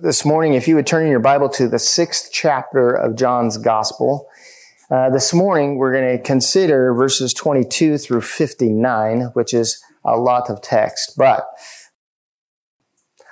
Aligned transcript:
this 0.00 0.24
morning, 0.24 0.54
if 0.54 0.66
you 0.66 0.74
would 0.74 0.86
turn 0.86 1.04
in 1.04 1.10
your 1.10 1.20
Bible 1.20 1.48
to 1.50 1.68
the 1.68 1.78
sixth 1.78 2.30
chapter 2.32 2.90
of 2.90 3.16
John's 3.16 3.56
Gospel. 3.56 4.28
Uh, 4.90 5.10
this 5.10 5.32
morning, 5.32 5.76
we're 5.76 5.92
going 5.92 6.16
to 6.16 6.22
consider 6.22 6.92
verses 6.94 7.32
22 7.32 7.98
through 7.98 8.20
59, 8.20 9.30
which 9.34 9.54
is 9.54 9.82
a 10.04 10.16
lot 10.16 10.50
of 10.50 10.62
text, 10.62 11.14
but 11.16 11.46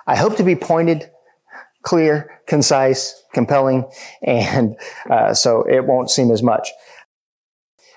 I 0.07 0.17
hope 0.17 0.37
to 0.37 0.43
be 0.43 0.57
pointed, 0.57 1.11
clear, 1.83 2.41
concise, 2.47 3.23
compelling, 3.33 3.89
and 4.23 4.77
uh, 5.11 5.35
so 5.35 5.63
it 5.63 5.85
won't 5.85 6.11
seem 6.11 6.31
as 6.31 6.43
much. 6.43 6.69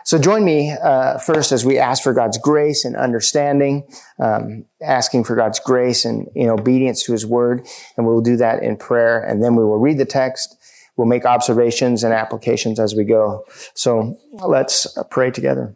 So 0.07 0.17
join 0.17 0.45
me 0.45 0.71
uh, 0.71 1.17
first 1.17 1.51
as 1.51 1.65
we 1.65 1.77
ask 1.77 2.01
for 2.01 2.13
God's 2.13 2.37
grace 2.37 2.85
and 2.85 2.95
understanding, 2.95 3.85
um, 4.19 4.63
asking 4.81 5.25
for 5.25 5.35
God's 5.35 5.59
grace 5.59 6.05
and 6.05 6.29
in 6.33 6.47
obedience 6.47 7.03
to 7.03 7.11
His 7.11 7.25
Word, 7.25 7.67
and 7.97 8.07
we'll 8.07 8.21
do 8.21 8.37
that 8.37 8.63
in 8.63 8.77
prayer, 8.77 9.19
and 9.19 9.43
then 9.43 9.57
we 9.57 9.65
will 9.65 9.79
read 9.79 9.97
the 9.97 10.05
text. 10.05 10.55
We'll 10.95 11.09
make 11.09 11.25
observations 11.25 12.05
and 12.05 12.13
applications 12.13 12.79
as 12.79 12.95
we 12.95 13.03
go. 13.03 13.43
So 13.73 14.17
let's 14.31 14.87
pray 15.11 15.29
together. 15.29 15.75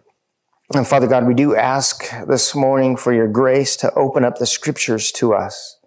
And 0.74 0.88
Father 0.88 1.08
God, 1.08 1.28
we 1.28 1.34
do 1.34 1.54
ask 1.54 2.10
this 2.26 2.56
morning 2.56 2.96
for 2.96 3.12
your 3.12 3.28
grace 3.28 3.76
to 3.76 3.94
open 3.96 4.24
up 4.24 4.38
the 4.38 4.46
Scriptures 4.46 5.12
to 5.12 5.34
us. 5.34 5.78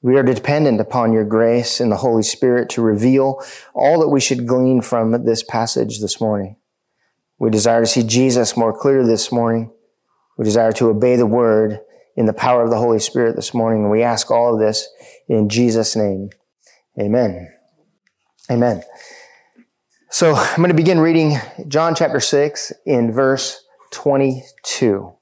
We 0.00 0.16
are 0.16 0.22
dependent 0.22 0.80
upon 0.80 1.12
your 1.12 1.24
grace 1.24 1.80
and 1.80 1.90
the 1.90 1.96
Holy 1.96 2.22
Spirit 2.22 2.68
to 2.70 2.82
reveal 2.82 3.44
all 3.74 3.98
that 3.98 4.10
we 4.10 4.20
should 4.20 4.46
glean 4.46 4.80
from 4.80 5.24
this 5.24 5.42
passage 5.42 5.98
this 5.98 6.20
morning. 6.20 6.54
We 7.44 7.50
desire 7.50 7.82
to 7.82 7.86
see 7.86 8.02
Jesus 8.02 8.56
more 8.56 8.72
clearly 8.72 9.06
this 9.06 9.30
morning. 9.30 9.70
We 10.38 10.46
desire 10.46 10.72
to 10.72 10.88
obey 10.88 11.16
the 11.16 11.26
word 11.26 11.78
in 12.16 12.24
the 12.24 12.32
power 12.32 12.62
of 12.62 12.70
the 12.70 12.78
Holy 12.78 12.98
Spirit 12.98 13.36
this 13.36 13.52
morning. 13.52 13.82
And 13.82 13.90
we 13.90 14.02
ask 14.02 14.30
all 14.30 14.54
of 14.54 14.60
this 14.60 14.88
in 15.28 15.50
Jesus' 15.50 15.94
name. 15.94 16.30
Amen. 16.98 17.52
Amen. 18.50 18.82
So 20.08 20.34
I'm 20.34 20.56
going 20.56 20.70
to 20.70 20.74
begin 20.74 21.00
reading 21.00 21.36
John 21.68 21.94
chapter 21.94 22.18
6 22.18 22.72
in 22.86 23.12
verse 23.12 23.62
22. 23.90 25.12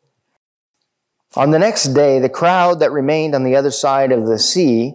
On 1.35 1.51
the 1.51 1.59
next 1.59 1.87
day, 1.93 2.21
the 2.21 2.29
crowd 2.29 2.79
that 2.79 2.93
remained 2.93 3.35
on 3.35 3.43
the 3.43 3.57
other 3.57 3.73
side 3.73 4.13
of 4.13 4.29
the 4.29 4.39
sea 4.39 4.95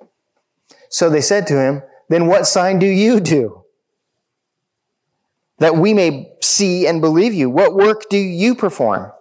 So 0.91 1.09
they 1.09 1.21
said 1.21 1.47
to 1.47 1.59
him, 1.59 1.81
Then 2.09 2.27
what 2.27 2.45
sign 2.45 2.77
do 2.77 2.85
you 2.85 3.19
do? 3.19 3.63
That 5.57 5.77
we 5.77 5.93
may 5.93 6.33
see 6.41 6.85
and 6.85 7.01
believe 7.01 7.33
you. 7.33 7.49
What 7.49 7.73
work 7.73 8.09
do 8.09 8.17
you 8.17 8.53
perform? 8.53 9.11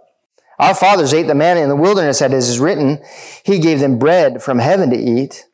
Our 0.59 0.75
fathers 0.75 1.15
ate 1.15 1.27
the 1.27 1.35
manna 1.35 1.61
in 1.61 1.71
the 1.71 1.77
wilderness, 1.77 2.21
as 2.21 2.33
is 2.33 2.59
written, 2.59 3.03
He 3.45 3.61
gave 3.61 3.81
them 3.81 3.99
bread 3.99 4.43
from 4.43 4.59
heaven 4.59 4.91
to 4.91 4.97
eat. 4.97 5.47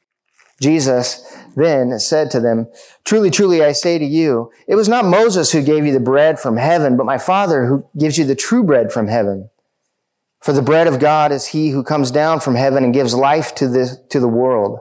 Jesus 0.60 1.22
then 1.54 1.98
said 1.98 2.30
to 2.30 2.40
them, 2.40 2.66
Truly, 3.04 3.30
truly, 3.30 3.62
I 3.62 3.72
say 3.72 3.98
to 3.98 4.04
you, 4.04 4.50
it 4.66 4.74
was 4.74 4.88
not 4.88 5.04
Moses 5.04 5.52
who 5.52 5.62
gave 5.62 5.84
you 5.84 5.92
the 5.92 6.00
bread 6.00 6.40
from 6.40 6.56
heaven, 6.56 6.96
but 6.96 7.06
my 7.06 7.18
Father 7.18 7.66
who 7.66 7.86
gives 7.96 8.16
you 8.16 8.24
the 8.24 8.34
true 8.34 8.64
bread 8.64 8.90
from 8.90 9.08
heaven. 9.08 9.50
For 10.40 10.52
the 10.52 10.62
bread 10.62 10.86
of 10.86 10.98
God 10.98 11.30
is 11.30 11.48
he 11.48 11.70
who 11.70 11.84
comes 11.84 12.10
down 12.10 12.40
from 12.40 12.54
heaven 12.54 12.84
and 12.84 12.94
gives 12.94 13.14
life 13.14 13.54
to 13.56 13.68
the, 13.68 14.02
to 14.10 14.18
the 14.18 14.28
world. 14.28 14.80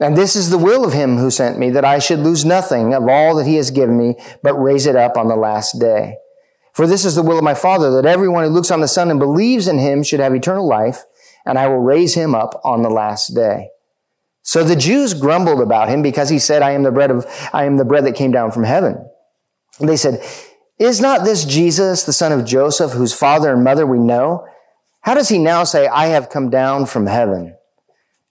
And 0.00 0.16
this 0.16 0.34
is 0.34 0.48
the 0.48 0.58
will 0.58 0.84
of 0.84 0.94
him 0.94 1.18
who 1.18 1.30
sent 1.30 1.58
me, 1.58 1.70
that 1.70 1.84
I 1.84 1.98
should 1.98 2.20
lose 2.20 2.44
nothing 2.44 2.94
of 2.94 3.06
all 3.06 3.36
that 3.36 3.46
he 3.46 3.56
has 3.56 3.70
given 3.70 3.98
me, 3.98 4.16
but 4.42 4.54
raise 4.54 4.86
it 4.86 4.96
up 4.96 5.18
on 5.18 5.28
the 5.28 5.36
last 5.36 5.78
day. 5.78 6.16
For 6.72 6.86
this 6.86 7.04
is 7.04 7.14
the 7.14 7.22
will 7.22 7.36
of 7.36 7.44
my 7.44 7.54
Father, 7.54 7.90
that 7.92 8.06
everyone 8.06 8.44
who 8.44 8.50
looks 8.50 8.70
on 8.70 8.80
the 8.80 8.88
Son 8.88 9.10
and 9.10 9.20
believes 9.20 9.68
in 9.68 9.78
him 9.78 10.02
should 10.02 10.20
have 10.20 10.34
eternal 10.34 10.66
life, 10.66 11.04
and 11.44 11.58
I 11.58 11.68
will 11.68 11.80
raise 11.80 12.14
him 12.14 12.34
up 12.34 12.58
on 12.64 12.82
the 12.82 12.88
last 12.88 13.34
day. 13.34 13.68
So 14.42 14.64
the 14.64 14.76
Jews 14.76 15.12
grumbled 15.12 15.60
about 15.60 15.90
him 15.90 16.00
because 16.00 16.30
he 16.30 16.38
said, 16.38 16.62
I 16.62 16.70
am 16.70 16.82
the 16.82 16.90
bread 16.90 17.10
of, 17.10 17.26
I 17.52 17.64
am 17.64 17.76
the 17.76 17.84
bread 17.84 18.06
that 18.06 18.14
came 18.14 18.32
down 18.32 18.52
from 18.52 18.64
heaven. 18.64 19.06
And 19.78 19.88
they 19.88 19.96
said, 19.96 20.24
is 20.78 20.98
not 20.98 21.24
this 21.24 21.44
Jesus, 21.44 22.04
the 22.04 22.12
son 22.12 22.32
of 22.32 22.46
Joseph, 22.46 22.92
whose 22.92 23.12
father 23.12 23.52
and 23.52 23.62
mother 23.62 23.86
we 23.86 23.98
know? 23.98 24.46
How 25.02 25.12
does 25.12 25.28
he 25.28 25.36
now 25.36 25.64
say, 25.64 25.86
I 25.86 26.06
have 26.06 26.30
come 26.30 26.48
down 26.48 26.86
from 26.86 27.06
heaven? 27.06 27.54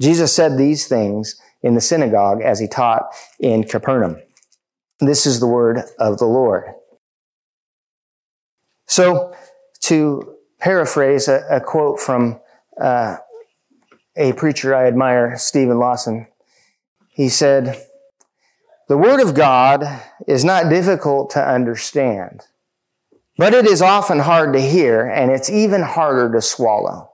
Jesus 0.00 0.34
said 0.34 0.56
these 0.56 0.86
things 0.86 1.40
in 1.62 1.74
the 1.74 1.80
synagogue 1.80 2.40
as 2.42 2.58
he 2.58 2.66
taught 2.66 3.14
in 3.38 3.64
Capernaum. 3.64 4.16
This 4.98 5.26
is 5.26 5.40
the 5.40 5.46
word 5.46 5.82
of 5.98 6.18
the 6.18 6.26
Lord. 6.26 6.64
So, 8.86 9.34
to 9.82 10.36
paraphrase 10.58 11.28
a, 11.28 11.44
a 11.50 11.60
quote 11.60 12.00
from 12.00 12.40
uh, 12.80 13.16
a 14.16 14.32
preacher 14.32 14.74
I 14.74 14.86
admire, 14.86 15.36
Steven 15.36 15.78
Lawson, 15.78 16.26
he 17.08 17.28
said, 17.28 17.86
The 18.88 18.98
Word 18.98 19.20
of 19.20 19.34
God 19.34 19.84
is 20.26 20.44
not 20.44 20.68
difficult 20.68 21.30
to 21.30 21.46
understand, 21.46 22.42
but 23.36 23.54
it 23.54 23.66
is 23.66 23.80
often 23.80 24.20
hard 24.20 24.52
to 24.54 24.60
hear, 24.60 25.06
and 25.06 25.30
it's 25.30 25.50
even 25.50 25.82
harder 25.82 26.32
to 26.32 26.42
swallow. 26.42 27.09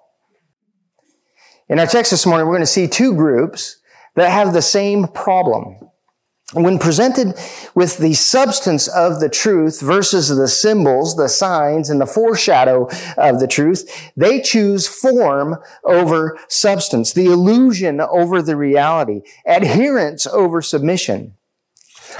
In 1.68 1.80
our 1.80 1.86
text 1.86 2.12
this 2.12 2.26
morning, 2.26 2.46
we're 2.46 2.54
going 2.54 2.62
to 2.62 2.66
see 2.66 2.86
two 2.86 3.14
groups 3.14 3.78
that 4.14 4.30
have 4.30 4.52
the 4.52 4.62
same 4.62 5.08
problem. 5.08 5.76
When 6.52 6.78
presented 6.78 7.34
with 7.74 7.98
the 7.98 8.14
substance 8.14 8.86
of 8.86 9.18
the 9.18 9.28
truth 9.28 9.80
versus 9.80 10.28
the 10.28 10.46
symbols, 10.46 11.16
the 11.16 11.28
signs, 11.28 11.90
and 11.90 12.00
the 12.00 12.06
foreshadow 12.06 12.88
of 13.16 13.40
the 13.40 13.48
truth, 13.48 14.12
they 14.16 14.40
choose 14.40 14.86
form 14.86 15.56
over 15.82 16.38
substance, 16.46 17.12
the 17.12 17.26
illusion 17.26 18.00
over 18.00 18.40
the 18.42 18.56
reality, 18.56 19.22
adherence 19.44 20.24
over 20.28 20.62
submission. 20.62 21.34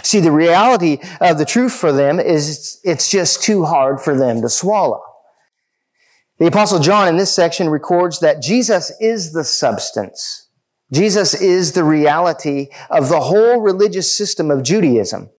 See, 0.02 0.18
the 0.18 0.32
reality 0.32 0.98
of 1.20 1.38
the 1.38 1.44
truth 1.44 1.72
for 1.72 1.92
them 1.92 2.18
is 2.18 2.80
it's 2.82 3.08
just 3.08 3.44
too 3.44 3.64
hard 3.64 4.00
for 4.00 4.16
them 4.16 4.42
to 4.42 4.48
swallow. 4.48 5.04
The 6.38 6.46
apostle 6.46 6.80
John 6.80 7.08
in 7.08 7.16
this 7.16 7.34
section 7.34 7.70
records 7.70 8.20
that 8.20 8.42
Jesus 8.42 8.92
is 9.00 9.32
the 9.32 9.44
substance 9.44 10.46
Jesus 10.92 11.34
is 11.34 11.72
the 11.72 11.84
reality 11.84 12.68
of 12.90 13.08
the 13.08 13.20
whole 13.20 13.60
religious 13.60 14.16
system 14.16 14.50
of 14.50 14.62
Judaism. 14.62 15.30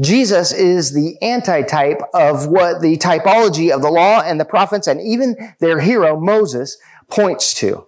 Jesus 0.00 0.52
is 0.52 0.92
the 0.92 1.20
antitype 1.22 2.00
of 2.14 2.48
what 2.48 2.80
the 2.80 2.96
typology 2.96 3.74
of 3.74 3.82
the 3.82 3.90
law 3.90 4.22
and 4.22 4.38
the 4.38 4.44
prophets 4.44 4.86
and 4.86 5.00
even 5.00 5.54
their 5.60 5.80
hero, 5.80 6.18
Moses, 6.18 6.78
points 7.10 7.54
to. 7.54 7.86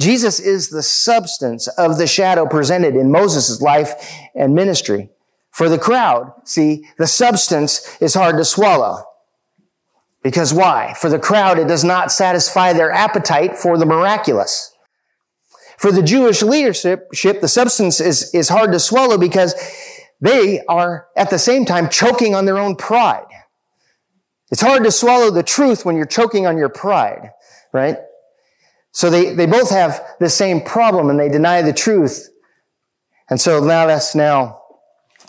Jesus 0.00 0.40
is 0.40 0.70
the 0.70 0.82
substance 0.82 1.68
of 1.68 1.98
the 1.98 2.06
shadow 2.06 2.46
presented 2.46 2.96
in 2.96 3.12
Moses' 3.12 3.60
life 3.60 3.92
and 4.34 4.54
ministry. 4.54 5.10
For 5.50 5.68
the 5.68 5.78
crowd, 5.78 6.32
see, 6.44 6.88
the 6.96 7.06
substance 7.06 7.96
is 8.00 8.14
hard 8.14 8.36
to 8.38 8.44
swallow. 8.44 9.04
Because 10.22 10.54
why? 10.54 10.94
For 10.94 11.08
the 11.08 11.18
crowd, 11.18 11.58
it 11.58 11.66
does 11.66 11.84
not 11.84 12.12
satisfy 12.12 12.72
their 12.72 12.92
appetite 12.92 13.56
for 13.56 13.76
the 13.76 13.86
miraculous. 13.86 14.72
For 15.78 15.90
the 15.90 16.02
Jewish 16.02 16.42
leadership, 16.42 17.10
the 17.10 17.48
substance 17.48 18.00
is, 18.00 18.32
is 18.32 18.48
hard 18.48 18.70
to 18.72 18.78
swallow 18.78 19.18
because 19.18 19.54
they 20.20 20.62
are 20.68 21.08
at 21.16 21.30
the 21.30 21.38
same 21.38 21.64
time 21.64 21.88
choking 21.88 22.34
on 22.36 22.44
their 22.44 22.58
own 22.58 22.76
pride. 22.76 23.26
It's 24.52 24.60
hard 24.60 24.84
to 24.84 24.92
swallow 24.92 25.30
the 25.30 25.42
truth 25.42 25.84
when 25.84 25.96
you're 25.96 26.06
choking 26.06 26.46
on 26.46 26.56
your 26.56 26.68
pride, 26.68 27.30
right? 27.72 27.96
So 28.92 29.10
they, 29.10 29.34
they 29.34 29.46
both 29.46 29.70
have 29.70 30.00
the 30.20 30.28
same 30.28 30.60
problem 30.60 31.10
and 31.10 31.18
they 31.18 31.28
deny 31.28 31.62
the 31.62 31.72
truth. 31.72 32.28
And 33.28 33.40
so 33.40 33.64
now 33.64 33.86
let's 33.86 34.14
now 34.14 34.60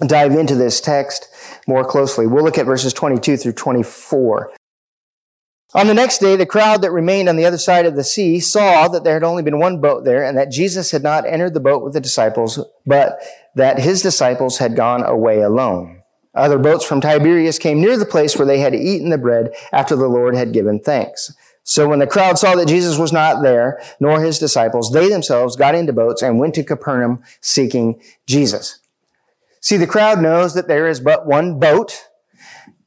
dive 0.05 0.33
into 0.33 0.55
this 0.55 0.81
text 0.81 1.29
more 1.67 1.85
closely. 1.85 2.27
We'll 2.27 2.43
look 2.43 2.57
at 2.57 2.65
verses 2.65 2.93
22 2.93 3.37
through 3.37 3.53
24. 3.53 4.51
On 5.75 5.87
the 5.87 5.93
next 5.93 6.19
day, 6.19 6.35
the 6.35 6.45
crowd 6.45 6.83
that 6.83 6.91
remained 6.91 7.27
on 7.27 7.35
the 7.35 7.45
other 7.45 7.57
side 7.57 7.87
of 7.87 7.95
the 7.95 8.03
sea 8.03 8.39
saw 8.39 8.87
that 8.87 9.03
there 9.03 9.15
had 9.15 9.23
only 9.23 9.41
been 9.41 9.57
one 9.57 9.81
boat 9.81 10.05
there 10.05 10.23
and 10.23 10.37
that 10.37 10.51
Jesus 10.51 10.91
had 10.91 11.01
not 11.01 11.25
entered 11.25 11.55
the 11.55 11.59
boat 11.59 11.83
with 11.83 11.93
the 11.93 11.99
disciples, 11.99 12.63
but 12.85 13.19
that 13.55 13.79
his 13.79 14.03
disciples 14.03 14.59
had 14.59 14.75
gone 14.75 15.03
away 15.03 15.41
alone. 15.41 16.03
Other 16.35 16.59
boats 16.59 16.85
from 16.85 17.01
Tiberias 17.01 17.57
came 17.57 17.81
near 17.81 17.97
the 17.97 18.05
place 18.05 18.37
where 18.37 18.45
they 18.45 18.59
had 18.59 18.75
eaten 18.75 19.09
the 19.09 19.17
bread 19.17 19.53
after 19.71 19.95
the 19.95 20.07
Lord 20.07 20.35
had 20.35 20.53
given 20.53 20.79
thanks. 20.79 21.33
So 21.63 21.87
when 21.89 21.99
the 21.99 22.07
crowd 22.07 22.37
saw 22.37 22.55
that 22.55 22.67
Jesus 22.67 22.97
was 22.97 23.13
not 23.13 23.41
there, 23.41 23.81
nor 23.99 24.21
his 24.21 24.37
disciples, 24.37 24.91
they 24.91 25.09
themselves 25.09 25.55
got 25.55 25.75
into 25.75 25.93
boats 25.93 26.21
and 26.21 26.39
went 26.39 26.53
to 26.55 26.63
Capernaum 26.63 27.23
seeking 27.41 28.01
Jesus. 28.27 28.79
See, 29.61 29.77
the 29.77 29.87
crowd 29.87 30.21
knows 30.21 30.55
that 30.55 30.67
there 30.67 30.87
is 30.87 30.99
but 30.99 31.25
one 31.25 31.59
boat 31.59 32.09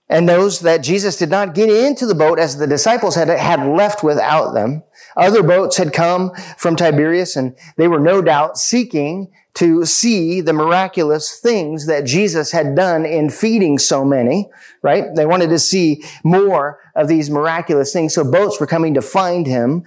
and 0.08 0.28
those 0.28 0.60
that 0.60 0.84
Jesus 0.84 1.16
did 1.16 1.30
not 1.30 1.54
get 1.54 1.68
into 1.68 2.06
the 2.06 2.14
boat 2.14 2.38
as 2.38 2.56
the 2.56 2.66
disciples 2.66 3.16
had, 3.16 3.28
had 3.28 3.66
left 3.66 4.04
without 4.04 4.52
them. 4.52 4.84
Other 5.16 5.42
boats 5.42 5.76
had 5.76 5.92
come 5.92 6.32
from 6.56 6.76
Tiberias 6.76 7.36
and 7.36 7.56
they 7.76 7.88
were 7.88 7.98
no 7.98 8.22
doubt 8.22 8.56
seeking 8.56 9.32
to 9.54 9.84
see 9.86 10.42
the 10.42 10.52
miraculous 10.52 11.40
things 11.40 11.86
that 11.86 12.04
Jesus 12.04 12.52
had 12.52 12.76
done 12.76 13.06
in 13.06 13.30
feeding 13.30 13.78
so 13.78 14.04
many, 14.04 14.50
right? 14.82 15.06
They 15.16 15.26
wanted 15.26 15.48
to 15.48 15.58
see 15.58 16.04
more 16.22 16.78
of 16.94 17.08
these 17.08 17.30
miraculous 17.30 17.92
things. 17.92 18.14
So 18.14 18.30
boats 18.30 18.60
were 18.60 18.66
coming 18.66 18.94
to 18.94 19.02
find 19.02 19.46
him. 19.46 19.84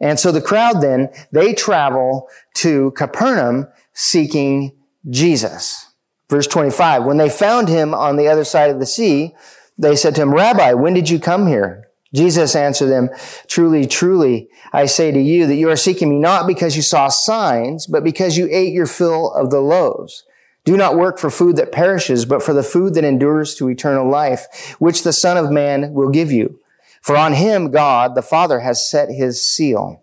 And 0.00 0.20
so 0.20 0.30
the 0.30 0.40
crowd 0.40 0.80
then, 0.80 1.08
they 1.32 1.52
travel 1.52 2.28
to 2.58 2.92
Capernaum 2.92 3.66
seeking 3.92 4.76
Jesus. 5.10 5.92
Verse 6.30 6.46
25, 6.46 7.04
when 7.04 7.16
they 7.16 7.28
found 7.28 7.68
him 7.68 7.94
on 7.94 8.16
the 8.16 8.28
other 8.28 8.44
side 8.44 8.70
of 8.70 8.78
the 8.78 8.86
sea, 8.86 9.34
they 9.78 9.96
said 9.96 10.14
to 10.16 10.22
him, 10.22 10.34
Rabbi, 10.34 10.72
when 10.74 10.94
did 10.94 11.08
you 11.08 11.20
come 11.20 11.46
here? 11.46 11.88
Jesus 12.14 12.56
answered 12.56 12.88
them, 12.88 13.10
Truly, 13.46 13.86
truly, 13.86 14.48
I 14.72 14.86
say 14.86 15.12
to 15.12 15.20
you 15.20 15.46
that 15.46 15.56
you 15.56 15.70
are 15.70 15.76
seeking 15.76 16.10
me 16.10 16.18
not 16.18 16.46
because 16.46 16.74
you 16.74 16.82
saw 16.82 17.08
signs, 17.08 17.86
but 17.86 18.04
because 18.04 18.36
you 18.36 18.48
ate 18.50 18.72
your 18.72 18.86
fill 18.86 19.32
of 19.34 19.50
the 19.50 19.60
loaves. 19.60 20.24
Do 20.64 20.76
not 20.76 20.96
work 20.96 21.18
for 21.18 21.30
food 21.30 21.56
that 21.56 21.72
perishes, 21.72 22.24
but 22.24 22.42
for 22.42 22.52
the 22.52 22.62
food 22.62 22.94
that 22.94 23.04
endures 23.04 23.54
to 23.54 23.68
eternal 23.68 24.08
life, 24.08 24.76
which 24.78 25.02
the 25.02 25.12
Son 25.12 25.36
of 25.36 25.50
Man 25.50 25.92
will 25.92 26.10
give 26.10 26.32
you. 26.32 26.60
For 27.00 27.16
on 27.16 27.34
him 27.34 27.70
God, 27.70 28.14
the 28.14 28.22
Father, 28.22 28.60
has 28.60 28.88
set 28.88 29.08
his 29.08 29.42
seal. 29.42 30.02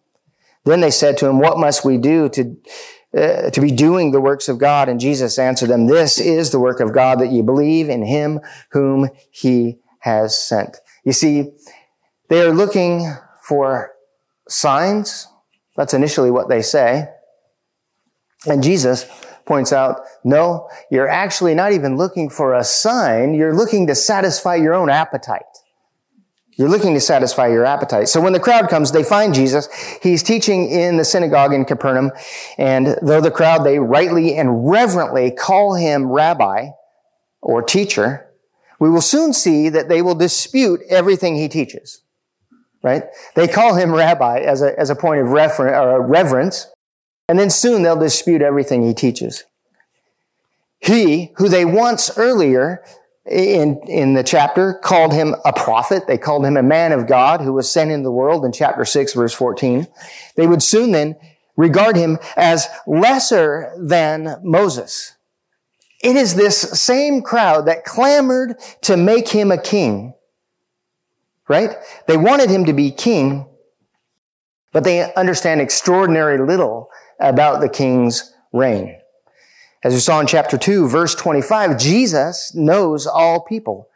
Then 0.64 0.82
they 0.82 0.92
said 0.92 1.18
to 1.18 1.28
him, 1.28 1.40
What 1.40 1.60
must 1.60 1.86
we 1.86 1.98
do 1.98 2.30
to 2.30 2.58
uh, 3.16 3.50
to 3.50 3.62
be 3.62 3.72
doing 3.72 4.12
the 4.12 4.22
works 4.22 4.50
of 4.50 4.58
God. 4.58 4.90
And 4.90 5.00
Jesus 5.00 5.40
answered 5.40 5.70
them, 5.70 5.88
this 5.88 6.20
is 6.20 6.52
the 6.52 6.60
work 6.60 6.80
of 6.80 6.94
God 6.94 7.20
that 7.20 7.32
you 7.32 7.44
believe 7.44 7.90
in 7.90 8.04
him 8.04 8.40
whom 8.72 9.10
he 9.32 9.78
has 10.00 10.38
sent. 10.38 10.78
You 11.04 11.14
see, 11.14 11.52
they 12.30 12.42
are 12.42 12.54
looking 12.54 13.12
for 13.42 13.92
signs. 14.48 15.28
That's 15.78 15.94
initially 15.94 16.32
what 16.32 16.50
they 16.50 16.62
say. 16.62 17.10
And 18.48 18.62
Jesus 18.62 19.06
points 19.46 19.72
out, 19.72 20.02
no, 20.24 20.70
you're 20.92 21.08
actually 21.08 21.54
not 21.54 21.72
even 21.72 21.98
looking 21.98 22.30
for 22.30 22.54
a 22.54 22.64
sign. 22.64 23.34
You're 23.34 23.56
looking 23.56 23.88
to 23.88 23.96
satisfy 23.96 24.56
your 24.56 24.74
own 24.74 24.90
appetite. 24.90 25.44
You're 26.58 26.70
looking 26.70 26.94
to 26.94 27.02
satisfy 27.02 27.48
your 27.48 27.66
appetite. 27.66 28.08
So 28.08 28.22
when 28.22 28.32
the 28.32 28.40
crowd 28.40 28.70
comes, 28.70 28.92
they 28.92 29.04
find 29.04 29.34
Jesus. 29.34 29.68
He's 30.02 30.24
teaching 30.24 30.70
in 30.70 30.96
the 30.96 31.04
synagogue 31.04 31.54
in 31.54 31.66
Capernaum. 31.66 32.12
And 32.58 32.98
though 33.02 33.20
the 33.20 33.32
crowd, 33.32 33.66
they 33.66 33.78
rightly 33.80 34.36
and 34.36 34.70
reverently 34.70 35.32
call 35.32 35.76
him 35.76 36.10
rabbi 36.10 36.70
or 37.42 37.62
teacher, 37.62 38.32
we 38.80 38.90
will 38.90 39.02
soon 39.02 39.34
see 39.34 39.68
that 39.70 39.90
they 39.90 40.02
will 40.02 40.16
dispute 40.16 40.80
everything 40.90 41.36
he 41.36 41.50
teaches. 41.50 42.02
Right? 42.82 43.04
They 43.36 43.48
call 43.48 43.76
him 43.76 43.94
rabbi 43.94 44.40
as 44.40 44.62
a, 44.62 44.80
as 44.80 44.90
a 44.90 44.96
point 44.96 45.22
of 45.22 45.32
refer- 45.32 45.76
or 45.76 46.08
reverence. 46.08 46.68
And 47.28 47.38
then 47.38 47.50
soon 47.50 47.82
they'll 47.82 48.00
dispute 48.00 48.42
everything 48.42 48.84
he 48.84 48.94
teaches. 48.94 49.44
He, 50.80 51.34
who 51.38 51.50
they 51.50 51.66
once 51.66 52.16
earlier 52.18 52.84
in, 53.26 53.80
in 53.88 54.14
the 54.14 54.24
chapter 54.24 54.74
called 54.74 55.14
him 55.14 55.36
a 55.46 55.54
prophet. 55.54 56.08
They 56.08 56.18
called 56.18 56.46
him 56.46 56.58
a 56.58 56.64
man 56.64 56.92
of 56.92 57.08
God 57.08 57.42
who 57.42 57.54
was 57.54 57.72
sent 57.72 57.92
into 57.92 58.04
the 58.04 58.12
world 58.12 58.46
in 58.46 58.52
chapter 58.52 58.86
6 58.86 59.14
verse 59.14 59.34
14. 59.34 59.88
They 60.36 60.48
would 60.48 60.62
soon 60.62 60.92
then 60.92 61.16
regard 61.56 61.96
him 61.96 62.20
as 62.36 62.68
lesser 62.86 63.74
than 63.78 64.40
Moses. 64.44 65.16
It 66.04 66.16
is 66.16 66.36
this 66.36 66.60
same 66.60 67.22
crowd 67.22 67.66
that 67.66 67.84
clamored 67.84 68.60
to 68.82 68.98
make 68.98 69.30
him 69.30 69.52
a 69.52 69.62
king. 69.62 70.14
Right? 71.48 71.76
They 72.08 72.18
wanted 72.18 72.50
him 72.50 72.66
to 72.66 72.74
be 72.74 72.92
king, 72.92 73.48
but 74.72 74.84
they 74.84 75.14
understand 75.14 75.62
extraordinary 75.62 76.40
little 76.40 76.90
about 77.20 77.62
the 77.62 77.70
king's 77.70 78.34
reign. 78.52 79.00
As 79.86 79.94
we 79.94 80.00
saw 80.00 80.20
in 80.20 80.26
chapter 80.26 80.58
2, 80.58 80.88
verse 80.88 81.14
25, 81.14 81.78
Jesus 81.78 82.52
knows 82.56 83.06
all 83.06 83.42
people. 83.42 83.88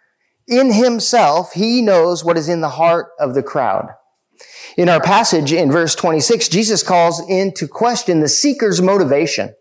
In 0.48 0.72
himself, 0.72 1.54
he 1.54 1.82
knows 1.82 2.24
what 2.24 2.38
is 2.38 2.48
in 2.48 2.62
the 2.62 2.70
heart 2.70 3.08
of 3.20 3.34
the 3.34 3.42
crowd. 3.42 3.96
In 4.78 4.88
our 4.88 5.02
passage 5.02 5.52
in 5.52 5.72
verse 5.72 5.96
26, 5.96 6.48
Jesus 6.48 6.84
calls 6.84 7.28
into 7.28 7.68
question 7.68 8.20
the 8.20 8.28
seeker's 8.28 8.84
motivation. 8.84 9.56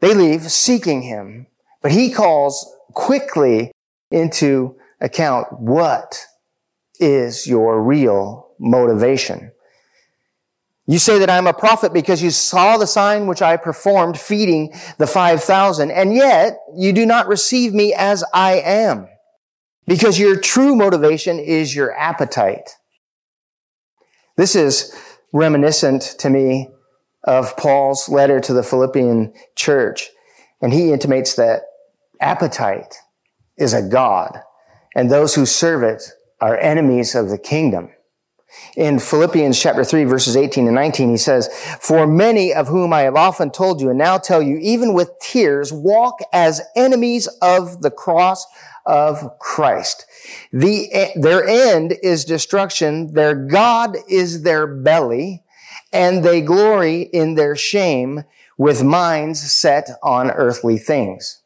They 0.00 0.14
leave 0.14 0.50
seeking 0.50 1.02
him, 1.02 1.48
but 1.82 1.92
he 1.92 2.10
calls 2.10 2.74
quickly 2.94 3.72
into 4.10 4.76
account 5.02 5.48
what 5.60 6.24
is 6.98 7.46
your 7.46 7.82
real 7.82 8.52
motivation. 8.58 9.52
You 10.90 10.98
say 10.98 11.18
that 11.18 11.28
I'm 11.28 11.46
a 11.46 11.52
prophet 11.52 11.92
because 11.92 12.22
you 12.22 12.30
saw 12.30 12.78
the 12.78 12.86
sign 12.86 13.26
which 13.26 13.42
I 13.42 13.58
performed 13.58 14.18
feeding 14.18 14.72
the 14.96 15.06
5,000, 15.06 15.90
and 15.90 16.14
yet 16.14 16.60
you 16.74 16.94
do 16.94 17.04
not 17.04 17.28
receive 17.28 17.74
me 17.74 17.92
as 17.92 18.24
I 18.32 18.54
am 18.54 19.06
because 19.86 20.18
your 20.18 20.40
true 20.40 20.74
motivation 20.74 21.38
is 21.38 21.76
your 21.76 21.94
appetite. 21.94 22.70
This 24.38 24.56
is 24.56 24.96
reminiscent 25.30 26.02
to 26.20 26.30
me 26.30 26.70
of 27.22 27.54
Paul's 27.58 28.08
letter 28.08 28.40
to 28.40 28.54
the 28.54 28.62
Philippian 28.62 29.34
church, 29.56 30.08
and 30.62 30.72
he 30.72 30.90
intimates 30.90 31.34
that 31.34 31.64
appetite 32.18 32.94
is 33.58 33.74
a 33.74 33.86
God, 33.86 34.40
and 34.96 35.10
those 35.10 35.34
who 35.34 35.44
serve 35.44 35.82
it 35.82 36.02
are 36.40 36.56
enemies 36.56 37.14
of 37.14 37.28
the 37.28 37.36
kingdom. 37.36 37.90
In 38.76 38.98
Philippians 38.98 39.60
chapter 39.60 39.84
3 39.84 40.04
verses 40.04 40.36
18 40.36 40.66
and 40.66 40.74
19, 40.74 41.10
he 41.10 41.16
says, 41.16 41.48
For 41.80 42.06
many 42.06 42.52
of 42.52 42.68
whom 42.68 42.92
I 42.92 43.02
have 43.02 43.16
often 43.16 43.50
told 43.50 43.80
you 43.80 43.90
and 43.90 43.98
now 43.98 44.18
tell 44.18 44.40
you, 44.40 44.56
even 44.58 44.94
with 44.94 45.18
tears, 45.20 45.72
walk 45.72 46.20
as 46.32 46.62
enemies 46.74 47.26
of 47.42 47.82
the 47.82 47.90
cross 47.90 48.46
of 48.86 49.38
Christ. 49.38 50.06
The, 50.52 50.92
eh, 50.92 51.10
their 51.14 51.44
end 51.44 51.96
is 52.02 52.24
destruction. 52.24 53.12
Their 53.12 53.34
God 53.34 53.96
is 54.08 54.42
their 54.42 54.66
belly 54.66 55.44
and 55.92 56.24
they 56.24 56.40
glory 56.40 57.02
in 57.02 57.34
their 57.34 57.56
shame 57.56 58.24
with 58.56 58.82
minds 58.82 59.40
set 59.52 59.88
on 60.02 60.30
earthly 60.30 60.78
things. 60.78 61.42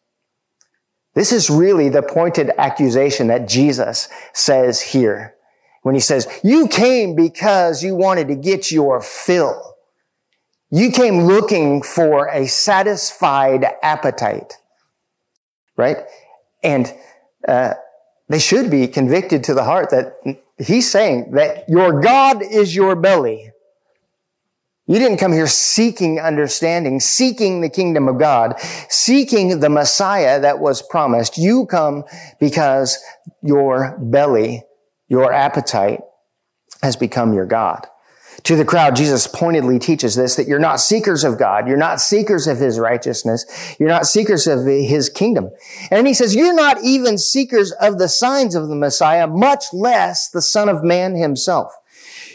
This 1.15 1.33
is 1.33 1.51
really 1.51 1.89
the 1.89 2.03
pointed 2.03 2.51
accusation 2.57 3.27
that 3.27 3.49
Jesus 3.49 4.09
says 4.33 4.81
here 4.81 5.35
when 5.83 5.95
he 5.95 6.01
says, 6.01 6.27
you 6.43 6.69
came 6.69 7.15
because 7.15 7.83
you 7.83 7.95
wanted 7.95 8.29
to 8.29 8.37
get 8.37 8.71
your 8.71 9.01
fill. 9.01 9.77
You 10.71 10.91
came 10.91 11.23
looking 11.23 11.83
for 11.83 12.29
a 12.29 12.47
satisfied 12.47 13.67
appetite, 13.83 14.55
right? 15.77 15.99
And 16.63 16.93
uh, 17.47 17.75
they 18.29 18.39
should 18.39 18.71
be 18.71 18.87
convicted 18.89 19.45
to 19.45 19.55
the 19.55 19.65
heart 19.65 19.91
that 19.91 20.15
he's 20.57 20.91
saying 20.91 21.33
that 21.33 21.69
your 21.69 22.01
God 22.01 22.43
is 22.43 22.75
your 22.75 22.97
belly. 22.97 23.51
You 24.87 24.99
didn't 24.99 25.19
come 25.19 25.33
here 25.33 25.47
seeking 25.47 26.21
understanding, 26.21 27.01
seeking 27.01 27.61
the 27.61 27.69
kingdom 27.69 28.09
of 28.09 28.19
God, 28.19 28.59
seeking 28.89 29.61
the 29.61 29.69
Messiah 29.69 30.41
that 30.41 30.59
was 30.59 30.83
promised. 30.83 31.39
You 31.39 31.67
come 31.67 32.05
because 32.41 32.99
your 33.43 33.97
belly 33.99 34.65
your 35.13 35.31
appetite 35.31 36.01
has 36.83 36.97
become 36.97 37.35
your 37.35 37.45
God. 37.45 37.87
To 38.45 38.57
the 38.57 38.65
crowd, 38.65 38.97
Jesus 38.97 39.27
pointedly 39.27 39.79
teaches 39.79 40.15
this, 40.15 40.37
that 40.37 40.49
you're 40.49 40.59
not 40.59 40.81
seekers 40.81 41.23
of 41.23 41.39
God. 41.39 41.69
You're 41.69 41.77
not 41.77 42.01
seekers 42.01 42.47
of 42.47 42.59
His 42.59 42.79
righteousness. 42.79 43.77
You're 43.79 43.91
not 43.91 44.07
seekers 44.07 44.47
of 44.47 44.65
His 44.65 45.11
kingdom. 45.11 45.51
And 45.91 46.07
he 46.07 46.15
says, 46.15 46.35
you're 46.35 46.55
not 46.55 46.83
even 46.83 47.19
seekers 47.19 47.73
of 47.73 47.99
the 47.99 48.09
signs 48.09 48.55
of 48.55 48.69
the 48.69 48.75
Messiah, 48.75 49.27
much 49.27 49.67
less 49.75 50.31
the 50.31 50.41
Son 50.41 50.71
of 50.71 50.83
Man 50.83 51.15
Himself. 51.15 51.75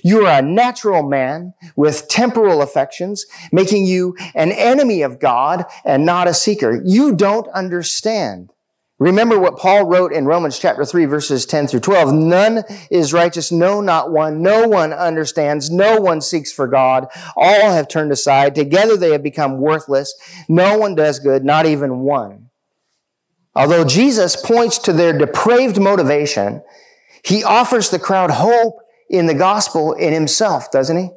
You 0.04 0.28
are 0.28 0.38
a 0.38 0.44
natural 0.44 1.02
man 1.02 1.56
with 1.76 2.08
temporal 2.08 2.62
affections, 2.62 3.26
making 3.52 3.88
you 3.88 4.16
an 4.36 4.52
enemy 4.52 5.02
of 5.02 5.20
God 5.20 5.66
and 5.84 6.06
not 6.06 6.28
a 6.28 6.34
seeker. 6.36 6.80
You 6.86 7.16
don't 7.16 7.48
understand 7.50 8.52
Remember 9.00 9.38
what 9.40 9.58
Paul 9.58 9.86
wrote 9.86 10.12
in 10.12 10.26
Romans 10.26 10.58
chapter 10.58 10.84
3 10.84 11.06
verses 11.06 11.46
10 11.46 11.68
through 11.68 11.82
12. 11.82 12.14
None 12.14 12.64
is 12.90 13.14
righteous, 13.14 13.52
no, 13.52 13.80
not 13.80 14.12
one. 14.12 14.42
No 14.42 14.68
one 14.68 14.92
understands. 14.92 15.70
No 15.70 16.02
one 16.02 16.20
seeks 16.20 16.52
for 16.52 16.68
God. 16.68 17.08
All 17.36 17.72
have 17.72 17.88
turned 17.88 18.12
aside. 18.12 18.56
Together 18.56 18.98
they 18.98 19.12
have 19.12 19.22
become 19.22 19.60
worthless. 19.60 20.16
No 20.50 20.80
one 20.80 20.96
does 20.96 21.20
good, 21.20 21.46
not 21.46 21.68
even 21.68 22.00
one. 22.00 22.50
Although 23.54 23.86
Jesus 23.86 24.36
points 24.36 24.80
to 24.80 24.94
their 24.94 25.18
depraved 25.18 25.80
motivation, 25.80 26.64
he 27.24 27.44
offers 27.44 27.90
the 27.90 28.00
crowd 28.00 28.32
hope 28.32 28.80
in 29.10 29.28
the 29.28 29.34
gospel 29.34 29.94
in 29.94 30.12
himself, 30.12 30.72
doesn't 30.72 30.98
he? 30.98 31.10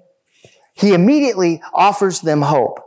He 0.75 0.92
immediately 0.92 1.62
offers 1.72 2.20
them 2.20 2.42
hope. 2.42 2.78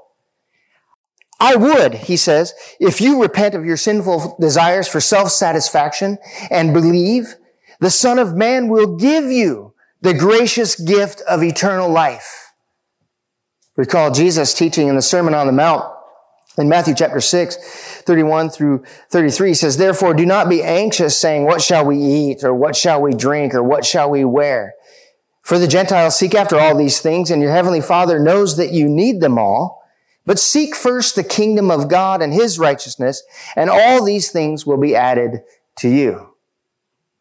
I 1.43 1.57
would, 1.57 1.93
he 1.93 2.15
says, 2.15 2.53
if 2.79 3.01
you 3.01 3.21
repent 3.21 3.53
of 3.53 3.65
your 3.65 3.75
sinful 3.75 4.37
desires 4.39 4.87
for 4.87 5.01
self-satisfaction 5.01 6.17
and 6.49 6.73
believe, 6.73 7.35
the 7.81 7.89
Son 7.89 8.17
of 8.17 8.33
Man 8.33 8.69
will 8.69 8.95
give 8.95 9.25
you 9.25 9.73
the 9.99 10.13
gracious 10.13 10.79
gift 10.79 11.19
of 11.27 11.43
eternal 11.43 11.89
life. 11.89 12.53
Recall 13.75 14.11
Jesus 14.11 14.53
teaching 14.53 14.87
in 14.87 14.95
the 14.95 15.01
Sermon 15.01 15.33
on 15.33 15.45
the 15.45 15.51
Mount 15.51 15.83
in 16.57 16.69
Matthew 16.69 16.95
chapter 16.95 17.19
6, 17.19 17.57
31 18.03 18.49
through 18.49 18.85
33, 19.09 19.49
he 19.49 19.53
says, 19.53 19.75
Therefore 19.75 20.13
do 20.13 20.25
not 20.25 20.47
be 20.47 20.63
anxious 20.63 21.19
saying, 21.19 21.43
what 21.43 21.61
shall 21.61 21.85
we 21.85 21.97
eat 21.97 22.45
or 22.45 22.53
what 22.53 22.77
shall 22.77 23.01
we 23.01 23.11
drink 23.11 23.53
or 23.53 23.61
what 23.61 23.83
shall 23.83 24.09
we 24.09 24.23
wear? 24.23 24.75
For 25.41 25.59
the 25.59 25.67
Gentiles 25.67 26.15
seek 26.15 26.35
after 26.35 26.57
all 26.57 26.77
these 26.77 27.01
things 27.01 27.29
and 27.29 27.41
your 27.41 27.51
heavenly 27.51 27.81
Father 27.81 28.17
knows 28.17 28.55
that 28.55 28.71
you 28.71 28.87
need 28.87 29.19
them 29.19 29.37
all. 29.37 29.82
But 30.25 30.39
seek 30.39 30.75
first 30.75 31.15
the 31.15 31.23
kingdom 31.23 31.69
of 31.69 31.89
God 31.89 32.21
and 32.21 32.33
his 32.33 32.57
righteousness, 32.57 33.23
and 33.55 33.69
all 33.69 34.03
these 34.03 34.31
things 34.31 34.65
will 34.65 34.77
be 34.77 34.95
added 34.95 35.41
to 35.77 35.89
you. 35.89 36.33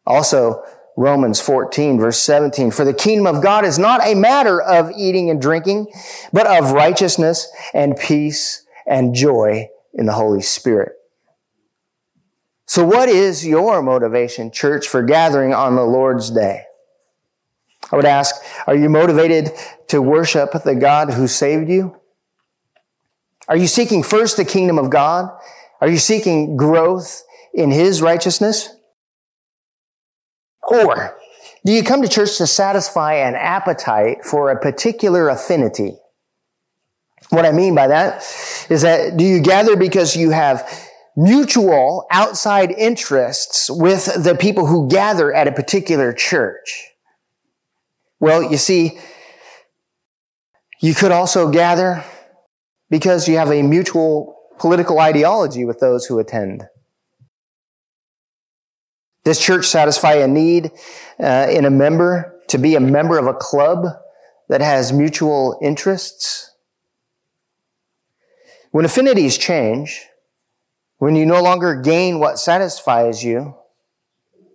Also, 0.05 0.63
Romans 0.95 1.41
14 1.41 1.99
verse 1.99 2.19
17, 2.19 2.71
for 2.71 2.85
the 2.85 2.93
kingdom 2.93 3.25
of 3.27 3.41
God 3.41 3.65
is 3.65 3.79
not 3.79 4.05
a 4.05 4.13
matter 4.13 4.61
of 4.61 4.91
eating 4.95 5.29
and 5.29 5.41
drinking, 5.41 5.87
but 6.31 6.47
of 6.47 6.71
righteousness 6.71 7.49
and 7.73 7.97
peace 7.97 8.65
and 8.85 9.15
joy 9.15 9.69
in 9.93 10.05
the 10.05 10.13
Holy 10.13 10.41
Spirit. 10.41 10.93
So 12.65 12.85
what 12.85 13.09
is 13.09 13.45
your 13.45 13.81
motivation, 13.81 14.51
church, 14.51 14.87
for 14.87 15.03
gathering 15.03 15.53
on 15.53 15.75
the 15.75 15.83
Lord's 15.83 16.31
day? 16.31 16.63
I 17.91 17.95
would 17.95 18.05
ask, 18.05 18.35
are 18.65 18.75
you 18.75 18.89
motivated 18.89 19.51
to 19.89 20.01
worship 20.01 20.51
the 20.63 20.75
God 20.75 21.11
who 21.11 21.27
saved 21.27 21.69
you? 21.69 21.99
Are 23.47 23.57
you 23.57 23.67
seeking 23.67 24.03
first 24.03 24.37
the 24.37 24.45
kingdom 24.45 24.77
of 24.77 24.89
God? 24.89 25.29
Are 25.81 25.89
you 25.89 25.97
seeking 25.97 26.55
growth 26.55 27.23
in 27.53 27.71
His 27.71 28.01
righteousness? 28.01 28.69
Or 30.61 31.17
do 31.65 31.71
you 31.71 31.83
come 31.83 32.01
to 32.01 32.07
church 32.07 32.37
to 32.37 32.47
satisfy 32.47 33.15
an 33.15 33.35
appetite 33.35 34.23
for 34.23 34.49
a 34.49 34.59
particular 34.59 35.29
affinity? 35.29 35.97
What 37.29 37.45
I 37.45 37.51
mean 37.51 37.75
by 37.75 37.87
that 37.87 38.17
is 38.69 38.81
that 38.81 39.17
do 39.17 39.23
you 39.23 39.41
gather 39.41 39.75
because 39.75 40.15
you 40.15 40.31
have 40.31 40.69
mutual 41.15 42.05
outside 42.11 42.71
interests 42.71 43.69
with 43.69 44.23
the 44.23 44.35
people 44.35 44.67
who 44.67 44.89
gather 44.89 45.33
at 45.33 45.47
a 45.47 45.51
particular 45.51 46.13
church? 46.13 46.89
Well, 48.19 48.43
you 48.43 48.57
see, 48.57 48.99
you 50.79 50.93
could 50.93 51.11
also 51.11 51.49
gather 51.49 52.03
because 52.93 53.27
you 53.27 53.39
have 53.39 53.49
a 53.49 53.63
mutual 53.63 54.37
political 54.59 54.99
ideology 54.99 55.65
with 55.65 55.79
those 55.79 56.05
who 56.05 56.19
attend. 56.19 56.67
Does 59.23 59.39
church 59.39 59.65
satisfy 59.65 60.13
a 60.13 60.27
need 60.27 60.69
uh, 61.19 61.47
in 61.49 61.65
a 61.65 61.71
member 61.71 62.39
to 62.49 62.59
be 62.59 62.75
a 62.75 62.79
member 62.79 63.17
of 63.17 63.25
a 63.25 63.33
club 63.33 63.87
that 64.47 64.61
has 64.61 64.93
mutual 64.93 65.57
interests? 65.59 66.53
When 68.69 68.85
affinities 68.85 69.39
change, 69.39 70.05
when 70.99 71.15
you 71.15 71.25
no 71.25 71.41
longer 71.41 71.81
gain 71.81 72.19
what 72.19 72.37
satisfies 72.37 73.23
you, 73.23 73.55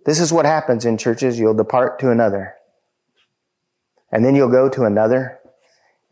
this 0.05 0.17
is 0.17 0.31
what 0.31 0.45
happens 0.45 0.85
in 0.85 0.97
churches. 0.97 1.37
You'll 1.37 1.55
depart 1.55 1.99
to 1.99 2.09
another. 2.09 2.53
And 4.13 4.23
then 4.23 4.33
you'll 4.33 4.47
go 4.47 4.69
to 4.69 4.85
another. 4.85 5.39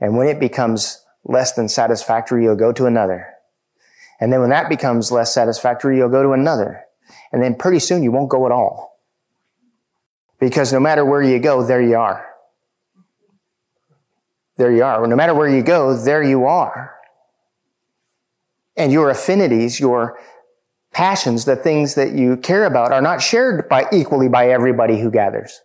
And 0.02 0.18
when 0.18 0.28
it 0.28 0.42
becomes 0.42 1.06
less 1.28 1.54
than 1.54 1.70
satisfactory, 1.70 2.44
you'll 2.44 2.56
go 2.56 2.72
to 2.72 2.86
another. 2.86 3.28
And 4.20 4.34
then 4.34 4.40
when 4.40 4.50
that 4.50 4.70
becomes 4.70 5.12
less 5.12 5.34
satisfactory, 5.34 5.98
you'll 5.98 6.10
go 6.10 6.24
to 6.24 6.32
another. 6.32 6.86
And 7.32 7.44
then 7.44 7.56
pretty 7.56 7.80
soon 7.80 8.02
you 8.02 8.12
won't 8.12 8.30
go 8.30 8.46
at 8.46 8.52
all. 8.52 9.00
Because 10.40 10.74
no 10.74 10.80
matter 10.80 11.06
where 11.06 11.22
you 11.22 11.40
go, 11.40 11.66
there 11.66 11.82
you 11.82 11.98
are. 11.98 12.26
There 14.56 14.72
you 14.72 14.84
are. 14.84 15.06
No 15.06 15.16
matter 15.16 15.36
where 15.36 15.48
you 15.48 15.62
go, 15.62 15.96
there 15.96 16.24
you 16.24 16.46
are. 16.46 16.96
And 18.76 18.92
your 18.92 19.10
affinities, 19.10 19.80
your 19.80 20.20
passions, 20.92 21.46
the 21.46 21.56
things 21.56 21.96
that 21.96 22.14
you 22.14 22.38
care 22.38 22.66
about 22.66 22.92
are 22.92 23.02
not 23.02 23.22
shared 23.22 23.68
by 23.70 23.86
equally 23.92 24.30
by 24.30 24.50
everybody 24.50 25.00
who 25.00 25.12
gathers. 25.12 25.62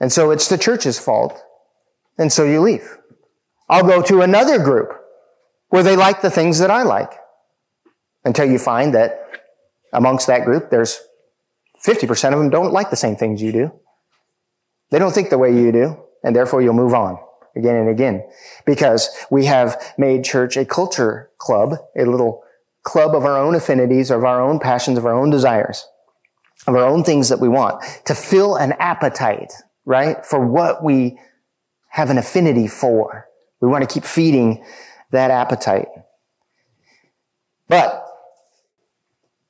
And 0.00 0.12
so 0.12 0.30
it's 0.30 0.48
the 0.48 0.58
church's 0.58 0.98
fault. 0.98 1.40
And 2.16 2.32
so 2.32 2.44
you 2.44 2.60
leave. 2.60 2.98
I'll 3.68 3.86
go 3.86 4.02
to 4.02 4.22
another 4.22 4.58
group 4.58 4.90
where 5.68 5.82
they 5.82 5.96
like 5.96 6.22
the 6.22 6.30
things 6.30 6.58
that 6.58 6.70
I 6.70 6.82
like 6.82 7.12
until 8.24 8.50
you 8.50 8.58
find 8.58 8.94
that 8.94 9.42
amongst 9.92 10.26
that 10.26 10.44
group, 10.44 10.70
there's 10.70 11.00
50% 11.86 12.32
of 12.32 12.38
them 12.38 12.50
don't 12.50 12.72
like 12.72 12.90
the 12.90 12.96
same 12.96 13.16
things 13.16 13.42
you 13.42 13.52
do. 13.52 13.72
They 14.90 14.98
don't 14.98 15.12
think 15.12 15.30
the 15.30 15.38
way 15.38 15.52
you 15.54 15.70
do, 15.70 16.02
and 16.24 16.34
therefore 16.34 16.62
you'll 16.62 16.74
move 16.74 16.94
on. 16.94 17.18
again 17.56 17.76
and 17.76 17.88
again 17.88 18.22
because 18.64 19.08
we 19.30 19.46
have 19.46 19.76
made 19.98 20.24
church 20.24 20.56
a 20.56 20.64
culture 20.64 21.30
club, 21.38 21.74
a 21.96 22.04
little 22.04 22.42
club 22.84 23.14
of 23.14 23.24
our 23.24 23.36
own 23.36 23.54
affinities, 23.54 24.10
of 24.10 24.24
our 24.24 24.40
own 24.40 24.58
passions, 24.58 24.96
of 24.96 25.04
our 25.04 25.12
own 25.12 25.30
desires, 25.30 25.86
of 26.66 26.74
our 26.74 26.84
own 26.84 27.04
things 27.04 27.28
that 27.28 27.40
we 27.40 27.48
want 27.48 27.82
to 28.06 28.14
fill 28.14 28.56
an 28.56 28.72
appetite, 28.78 29.52
right? 29.84 30.24
For 30.24 30.46
what 30.46 30.82
we 30.82 31.18
have 31.90 32.10
an 32.10 32.18
affinity 32.18 32.68
for. 32.68 33.27
We 33.60 33.68
want 33.68 33.88
to 33.88 33.92
keep 33.92 34.04
feeding 34.04 34.64
that 35.10 35.30
appetite. 35.30 35.88
But 37.68 38.04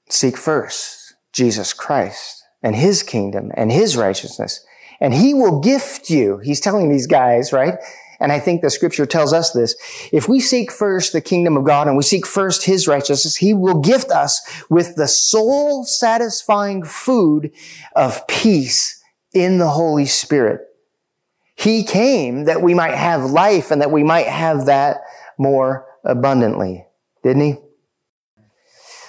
seek 0.09 0.37
first 0.37 1.15
Jesus 1.33 1.73
Christ 1.73 2.45
and 2.63 2.75
his 2.75 3.03
kingdom 3.03 3.51
and 3.55 3.71
his 3.71 3.97
righteousness. 3.97 4.65
And 5.01 5.15
he 5.15 5.35
will 5.35 5.61
gift 5.61 6.11
you. 6.11 6.39
He's 6.39 6.61
telling 6.61 6.89
these 6.89 7.07
guys, 7.07 7.53
right? 7.53 7.75
And 8.21 8.33
I 8.33 8.41
think 8.41 8.63
the 8.63 8.71
scripture 8.71 9.07
tells 9.07 9.33
us 9.33 9.53
this. 9.53 9.77
If 10.13 10.29
we 10.29 10.41
seek 10.41 10.73
first 10.73 11.13
the 11.13 11.21
kingdom 11.21 11.57
of 11.57 11.65
God 11.65 11.87
and 11.87 11.97
we 11.97 12.03
seek 12.03 12.27
first 12.27 12.65
his 12.65 12.89
righteousness, 12.89 13.37
he 13.37 13.55
will 13.55 13.81
gift 13.81 14.11
us 14.11 14.41
with 14.69 14.97
the 14.97 15.07
soul 15.07 15.85
satisfying 15.85 16.83
food 16.83 17.53
of 17.95 18.27
peace 18.27 19.01
in 19.33 19.59
the 19.59 19.69
Holy 19.69 20.07
Spirit. 20.07 20.68
He 21.59 21.83
came 21.83 22.45
that 22.45 22.63
we 22.63 22.73
might 22.73 22.95
have 22.95 23.25
life 23.25 23.73
and 23.73 23.81
that 23.83 23.91
we 23.91 24.05
might 24.05 24.29
have 24.29 24.67
that 24.67 24.99
more 25.39 25.87
abundantly. 26.05 26.87
Didn't 27.25 27.43
he? 27.43 27.57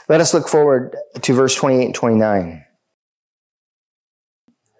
Let 0.08 0.20
us 0.20 0.34
look 0.34 0.50
forward 0.50 0.96
to 1.22 1.34
verse 1.34 1.54
28 1.54 1.86
and 1.86 1.96
29. 1.96 2.66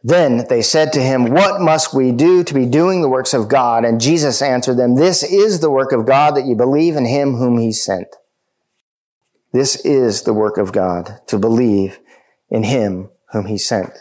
Then 0.02 0.48
they 0.50 0.64
said 0.64 0.94
to 0.94 1.02
him, 1.02 1.26
What 1.26 1.62
must 1.62 1.94
we 1.94 2.12
do 2.12 2.44
to 2.44 2.54
be 2.56 2.66
doing 2.66 3.04
the 3.04 3.10
works 3.10 3.36
of 3.36 3.50
God? 3.50 3.86
And 3.86 4.02
Jesus 4.02 4.42
answered 4.42 4.78
them, 4.78 4.96
This 4.96 5.22
is 5.22 5.60
the 5.60 5.70
work 5.70 5.92
of 5.92 6.08
God 6.08 6.36
that 6.36 6.46
you 6.46 6.56
believe 6.56 6.96
in 6.96 7.06
him 7.06 7.36
whom 7.36 7.60
he 7.60 7.72
sent. 7.72 8.08
This 9.52 9.76
is 9.86 10.24
the 10.24 10.34
work 10.34 10.58
of 10.58 10.72
God, 10.72 11.20
to 11.28 11.38
believe 11.38 12.00
in 12.50 12.64
him 12.64 13.10
whom 13.32 13.46
he 13.46 13.60
sent. 13.60 13.92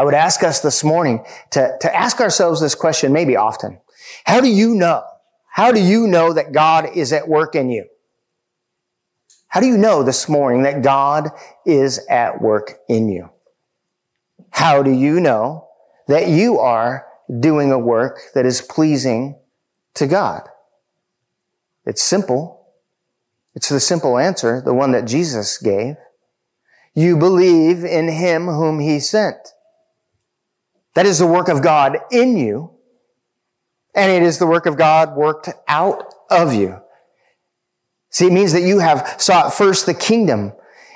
I 0.00 0.02
would 0.02 0.14
ask 0.14 0.42
us 0.42 0.60
this 0.60 0.82
morning 0.82 1.26
to, 1.50 1.76
to 1.78 1.94
ask 1.94 2.22
ourselves 2.22 2.62
this 2.62 2.74
question 2.74 3.12
maybe 3.12 3.36
often. 3.36 3.78
How 4.24 4.40
do 4.40 4.48
you 4.48 4.74
know? 4.74 5.04
How 5.52 5.72
do 5.72 5.78
you 5.78 6.06
know 6.06 6.32
that 6.32 6.52
God 6.52 6.96
is 6.96 7.12
at 7.12 7.28
work 7.28 7.54
in 7.54 7.68
you? 7.68 7.84
How 9.48 9.60
do 9.60 9.66
you 9.66 9.76
know 9.76 10.02
this 10.02 10.26
morning 10.26 10.62
that 10.62 10.80
God 10.80 11.28
is 11.66 12.00
at 12.08 12.40
work 12.40 12.78
in 12.88 13.10
you? 13.10 13.28
How 14.48 14.82
do 14.82 14.90
you 14.90 15.20
know 15.20 15.68
that 16.08 16.28
you 16.28 16.58
are 16.58 17.04
doing 17.38 17.70
a 17.70 17.78
work 17.78 18.20
that 18.34 18.46
is 18.46 18.62
pleasing 18.62 19.38
to 19.96 20.06
God? 20.06 20.48
It's 21.84 22.00
simple. 22.00 22.72
It's 23.54 23.68
the 23.68 23.80
simple 23.80 24.16
answer, 24.16 24.62
the 24.62 24.72
one 24.72 24.92
that 24.92 25.04
Jesus 25.04 25.58
gave. 25.58 25.96
You 26.94 27.18
believe 27.18 27.84
in 27.84 28.08
him 28.08 28.46
whom 28.46 28.80
he 28.80 28.98
sent. 28.98 29.36
That 30.94 31.06
is 31.06 31.18
the 31.18 31.26
work 31.26 31.48
of 31.48 31.62
God 31.62 31.98
in 32.10 32.36
you. 32.36 32.72
And 33.94 34.10
it 34.10 34.22
is 34.22 34.38
the 34.38 34.46
work 34.46 34.66
of 34.66 34.76
God 34.76 35.16
worked 35.16 35.48
out 35.68 36.14
of 36.30 36.54
you. 36.54 36.80
See, 38.10 38.26
it 38.26 38.32
means 38.32 38.52
that 38.52 38.62
you 38.62 38.78
have 38.80 39.16
sought 39.18 39.54
first 39.54 39.86
the 39.86 39.94
kingdom 39.94 40.52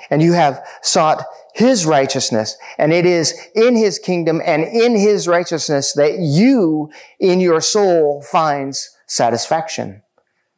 and 0.09 0.21
you 0.21 0.33
have 0.33 0.65
sought 0.81 1.23
his 1.53 1.85
righteousness. 1.85 2.57
And 2.77 2.91
it 2.91 3.05
is 3.05 3.33
in 3.55 3.75
his 3.75 3.99
kingdom 3.99 4.41
and 4.45 4.63
in 4.63 4.95
his 4.95 5.27
righteousness 5.27 5.93
that 5.93 6.19
you 6.19 6.91
in 7.19 7.39
your 7.39 7.61
soul 7.61 8.21
finds 8.21 8.95
satisfaction. 9.07 10.01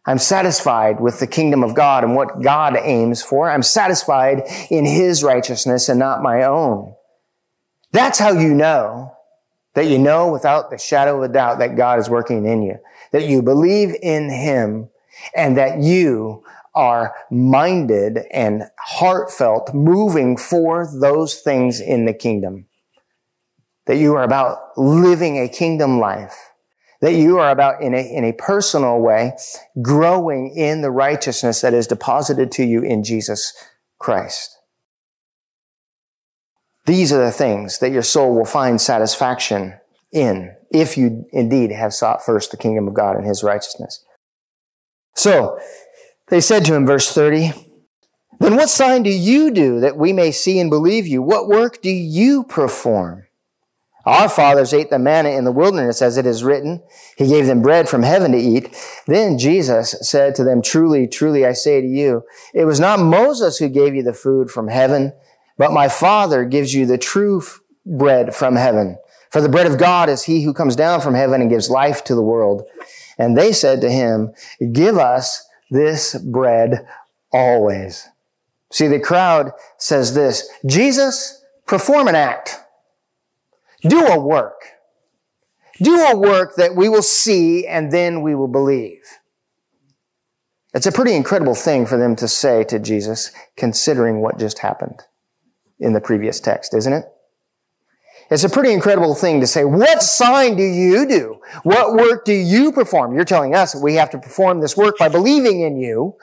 I'm 0.06 0.20
satisfied 0.20 1.02
with 1.02 1.20
the 1.20 1.28
kingdom 1.28 1.64
of 1.64 1.76
God 1.76 2.04
and 2.04 2.16
what 2.16 2.42
God 2.42 2.78
aims 2.82 3.22
for. 3.22 3.52
I'm 3.52 3.62
satisfied 3.62 4.44
in 4.72 4.86
his 4.86 5.22
righteousness 5.22 5.90
and 5.90 6.00
not 6.00 6.24
my 6.24 6.44
own. 6.44 6.96
That's 7.92 8.18
how 8.18 8.32
you 8.32 8.54
know 8.54 9.17
that 9.78 9.86
you 9.86 10.00
know 10.00 10.32
without 10.32 10.72
the 10.72 10.78
shadow 10.80 11.18
of 11.18 11.30
a 11.30 11.32
doubt 11.32 11.60
that 11.60 11.76
God 11.76 12.00
is 12.00 12.10
working 12.10 12.48
in 12.48 12.64
you, 12.64 12.80
that 13.12 13.28
you 13.28 13.44
believe 13.44 13.96
in 14.02 14.28
him 14.28 14.90
and 15.36 15.56
that 15.56 15.78
you 15.78 16.44
are 16.74 17.14
minded 17.30 18.26
and 18.32 18.64
heartfelt, 18.80 19.76
moving 19.76 20.36
for 20.36 20.90
those 21.00 21.36
things 21.42 21.80
in 21.80 22.06
the 22.06 22.14
kingdom. 22.14 22.66
That 23.86 23.98
you 23.98 24.16
are 24.16 24.24
about 24.24 24.76
living 24.78 25.38
a 25.38 25.48
kingdom 25.48 26.00
life. 26.00 26.50
That 27.02 27.14
you 27.14 27.38
are 27.38 27.52
about 27.52 27.80
in 27.80 27.94
a, 27.94 28.02
in 28.02 28.24
a 28.24 28.34
personal 28.34 29.00
way, 29.00 29.34
growing 29.80 30.56
in 30.56 30.82
the 30.82 30.90
righteousness 30.90 31.62
that 31.62 31.76
is 31.76 31.86
deposited 31.86 32.52
to 32.54 32.64
you 32.64 32.82
in 32.82 33.04
Jesus 33.04 33.54
Christ. 34.00 34.57
These 36.88 37.12
are 37.12 37.24
the 37.24 37.32
things 37.32 37.80
that 37.80 37.92
your 37.92 38.02
soul 38.02 38.34
will 38.34 38.46
find 38.46 38.80
satisfaction 38.80 39.76
in 40.12 40.56
if 40.72 40.98
you 40.98 41.26
indeed 41.32 41.72
have 41.72 41.94
sought 41.94 42.26
first 42.26 42.50
the 42.50 42.58
kingdom 42.58 42.88
of 42.88 42.94
God 42.94 43.18
and 43.18 43.26
his 43.26 43.44
righteousness. 43.44 44.04
So, 45.16 45.60
they 46.30 46.40
said 46.42 46.64
to 46.66 46.74
him, 46.74 46.86
verse 46.86 47.14
30, 47.14 47.52
Then 48.40 48.56
what 48.56 48.70
sign 48.70 49.04
do 49.04 49.10
you 49.10 49.52
do 49.52 49.82
that 49.82 49.98
we 49.98 50.14
may 50.14 50.32
see 50.32 50.60
and 50.60 50.70
believe 50.70 51.06
you? 51.06 51.22
What 51.22 51.48
work 51.48 51.82
do 51.82 51.90
you 51.90 52.44
perform? 52.46 53.24
Our 54.06 54.30
fathers 54.30 54.74
ate 54.74 54.90
the 54.90 55.00
manna 55.00 55.32
in 55.32 55.44
the 55.44 55.52
wilderness, 55.52 56.02
as 56.02 56.16
it 56.16 56.26
is 56.26 56.42
written. 56.42 56.82
He 57.18 57.28
gave 57.28 57.46
them 57.46 57.62
bread 57.62 57.90
from 57.90 58.04
heaven 58.04 58.32
to 58.32 58.38
eat. 58.38 58.74
Then 59.06 59.38
Jesus 59.38 59.96
said 60.02 60.34
to 60.36 60.46
them, 60.46 60.62
Truly, 60.62 61.08
truly, 61.08 61.46
I 61.46 61.52
say 61.52 61.82
to 61.82 61.88
you, 61.88 62.24
it 62.54 62.64
was 62.64 62.80
not 62.80 63.02
Moses 63.02 63.58
who 63.58 63.68
gave 63.68 63.94
you 63.96 64.04
the 64.04 64.14
food 64.14 64.50
from 64.50 64.70
heaven, 64.70 65.12
but 65.58 65.74
my 65.74 65.90
Father 65.90 66.46
gives 66.46 66.74
you 66.74 66.86
the 66.86 66.98
true 66.98 67.42
bread 67.86 68.36
from 68.36 68.56
heaven. 68.56 68.98
For 69.32 69.42
the 69.42 69.50
bread 69.50 69.68
of 69.68 69.78
God 69.78 70.10
is 70.10 70.24
he 70.24 70.44
who 70.44 70.54
comes 70.54 70.76
down 70.76 71.02
from 71.02 71.16
heaven 71.16 71.42
and 71.42 71.50
gives 71.50 71.70
life 71.70 72.04
to 72.06 72.16
the 72.16 72.22
world. 72.22 72.64
And 73.18 73.38
they 73.38 73.52
said 73.52 73.82
to 73.82 73.90
him, 73.90 74.34
Give 74.72 74.98
us 74.98 75.46
this 75.70 76.18
bread 76.18 76.88
always. 77.32 78.08
See, 78.72 78.88
the 78.88 79.00
crowd 79.00 79.52
says 79.78 80.14
this, 80.14 80.48
Jesus, 80.66 81.44
perform 81.66 82.08
an 82.08 82.16
act. 82.16 82.58
Do 83.82 84.06
a 84.06 84.20
work. 84.20 84.62
Do 85.82 85.96
a 86.00 86.18
work 86.18 86.56
that 86.56 86.76
we 86.76 86.90
will 86.90 87.04
see 87.04 87.66
and 87.66 87.92
then 87.92 88.22
we 88.22 88.36
will 88.36 88.48
believe. 88.48 89.02
It's 90.74 90.88
a 90.88 90.92
pretty 90.92 91.16
incredible 91.16 91.56
thing 91.56 91.86
for 91.86 91.98
them 91.98 92.16
to 92.18 92.28
say 92.28 92.64
to 92.66 92.78
Jesus, 92.78 93.32
considering 93.56 94.22
what 94.22 94.38
just 94.38 94.60
happened 94.60 95.02
in 95.80 95.94
the 95.94 96.02
previous 96.02 96.40
text, 96.40 96.74
isn't 96.74 96.94
it? 96.94 97.06
It's 98.30 98.44
a 98.44 98.50
pretty 98.50 98.74
incredible 98.74 99.16
thing 99.16 99.40
to 99.40 99.48
say, 99.48 99.64
what 99.64 100.04
sign 100.04 100.58
do 100.58 100.64
you 100.64 101.08
do? 101.08 101.40
What 101.64 101.94
work 101.94 102.26
do 102.26 102.34
you 102.34 102.74
perform? 102.74 103.14
You're 103.14 103.24
telling 103.24 103.56
us 103.56 103.74
we 103.74 103.94
have 103.94 104.10
to 104.10 104.18
perform 104.18 104.60
this 104.60 104.76
work 104.76 104.98
by 104.98 105.08
believing 105.08 105.62
in 105.62 105.78
you. 105.78 106.18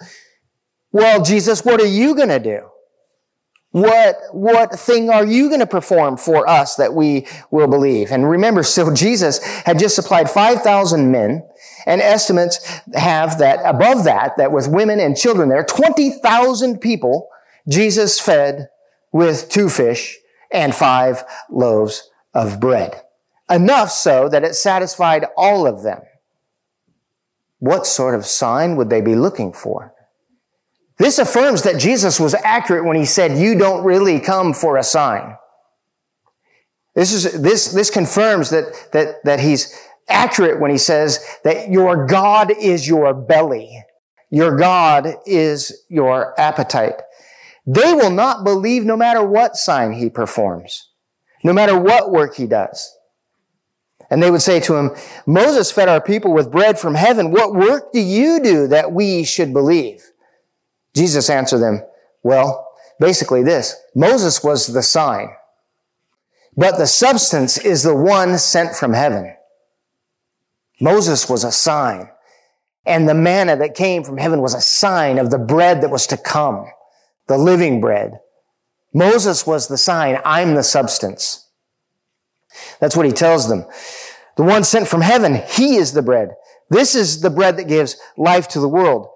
Well, 0.92 1.22
Jesus, 1.22 1.64
what 1.64 1.80
are 1.80 1.86
you 1.86 2.14
going 2.14 2.28
to 2.28 2.38
do? 2.38 2.68
What, 3.70 4.16
what 4.32 4.78
thing 4.78 5.10
are 5.10 5.26
you 5.26 5.48
going 5.48 5.60
to 5.60 5.66
perform 5.66 6.16
for 6.16 6.48
us 6.48 6.76
that 6.76 6.94
we 6.94 7.26
will 7.50 7.66
believe? 7.66 8.12
And 8.12 8.28
remember, 8.28 8.62
still 8.64 8.92
Jesus 8.92 9.42
had 9.42 9.78
just 9.78 9.96
supplied 9.96 10.30
5,000 10.30 11.10
men 11.10 11.42
and 11.86 12.00
estimates 12.00 12.58
have 12.94 13.38
that 13.38 13.60
above 13.64 14.04
that, 14.04 14.36
that 14.36 14.52
with 14.52 14.68
women 14.68 15.00
and 15.00 15.16
children 15.16 15.48
there, 15.48 15.64
20,000 15.64 16.80
people 16.80 17.28
Jesus 17.68 18.20
fed 18.20 18.68
with 19.14 19.48
two 19.48 19.68
fish 19.68 20.18
and 20.52 20.74
five 20.74 21.22
loaves 21.48 22.10
of 22.34 22.58
bread. 22.58 23.00
Enough 23.48 23.90
so 23.90 24.28
that 24.28 24.42
it 24.42 24.56
satisfied 24.56 25.24
all 25.36 25.68
of 25.68 25.84
them. 25.84 26.00
What 27.60 27.86
sort 27.86 28.16
of 28.16 28.26
sign 28.26 28.74
would 28.74 28.90
they 28.90 29.00
be 29.00 29.14
looking 29.14 29.52
for? 29.52 29.94
This 30.98 31.20
affirms 31.20 31.62
that 31.62 31.78
Jesus 31.78 32.18
was 32.18 32.34
accurate 32.34 32.84
when 32.84 32.96
he 32.96 33.04
said, 33.04 33.38
you 33.38 33.56
don't 33.56 33.84
really 33.84 34.18
come 34.18 34.52
for 34.52 34.76
a 34.76 34.82
sign. 34.82 35.36
This 36.96 37.12
is, 37.12 37.40
this, 37.40 37.72
this 37.72 37.90
confirms 37.90 38.50
that, 38.50 38.88
that, 38.92 39.24
that 39.24 39.38
he's 39.38 39.78
accurate 40.08 40.60
when 40.60 40.72
he 40.72 40.78
says 40.78 41.24
that 41.44 41.70
your 41.70 42.06
God 42.06 42.50
is 42.50 42.88
your 42.88 43.14
belly. 43.14 43.80
Your 44.30 44.56
God 44.56 45.14
is 45.24 45.84
your 45.88 46.38
appetite. 46.38 47.00
They 47.66 47.94
will 47.94 48.10
not 48.10 48.44
believe 48.44 48.84
no 48.84 48.96
matter 48.96 49.22
what 49.24 49.56
sign 49.56 49.92
he 49.92 50.10
performs, 50.10 50.90
no 51.42 51.52
matter 51.52 51.78
what 51.78 52.10
work 52.10 52.36
he 52.36 52.46
does. 52.46 52.96
And 54.10 54.22
they 54.22 54.30
would 54.30 54.42
say 54.42 54.60
to 54.60 54.76
him, 54.76 54.90
Moses 55.26 55.70
fed 55.70 55.88
our 55.88 56.00
people 56.00 56.32
with 56.32 56.52
bread 56.52 56.78
from 56.78 56.94
heaven. 56.94 57.30
What 57.30 57.54
work 57.54 57.92
do 57.92 58.00
you 58.00 58.40
do 58.40 58.66
that 58.68 58.92
we 58.92 59.24
should 59.24 59.52
believe? 59.52 60.02
Jesus 60.94 61.30
answered 61.30 61.58
them, 61.58 61.82
well, 62.22 62.68
basically 63.00 63.42
this, 63.42 63.74
Moses 63.94 64.44
was 64.44 64.68
the 64.68 64.82
sign, 64.82 65.30
but 66.56 66.76
the 66.76 66.86
substance 66.86 67.58
is 67.58 67.82
the 67.82 67.96
one 67.96 68.38
sent 68.38 68.76
from 68.76 68.92
heaven. 68.92 69.34
Moses 70.80 71.28
was 71.28 71.44
a 71.44 71.52
sign. 71.52 72.10
And 72.86 73.08
the 73.08 73.14
manna 73.14 73.56
that 73.56 73.74
came 73.74 74.04
from 74.04 74.18
heaven 74.18 74.42
was 74.42 74.54
a 74.54 74.60
sign 74.60 75.18
of 75.18 75.30
the 75.30 75.38
bread 75.38 75.80
that 75.80 75.90
was 75.90 76.06
to 76.08 76.18
come, 76.18 76.66
the 77.26 77.38
living 77.38 77.80
bread. 77.80 78.20
Moses 78.92 79.46
was 79.46 79.68
the 79.68 79.78
sign. 79.78 80.18
I'm 80.24 80.54
the 80.54 80.62
substance. 80.62 81.48
That's 82.80 82.96
what 82.96 83.06
he 83.06 83.12
tells 83.12 83.48
them. 83.48 83.64
The 84.36 84.44
one 84.44 84.64
sent 84.64 84.88
from 84.88 85.00
heaven, 85.00 85.42
he 85.48 85.76
is 85.76 85.92
the 85.92 86.02
bread. 86.02 86.30
This 86.70 86.94
is 86.94 87.20
the 87.20 87.30
bread 87.30 87.56
that 87.56 87.68
gives 87.68 87.96
life 88.16 88.48
to 88.48 88.60
the 88.60 88.68
world. 88.68 89.08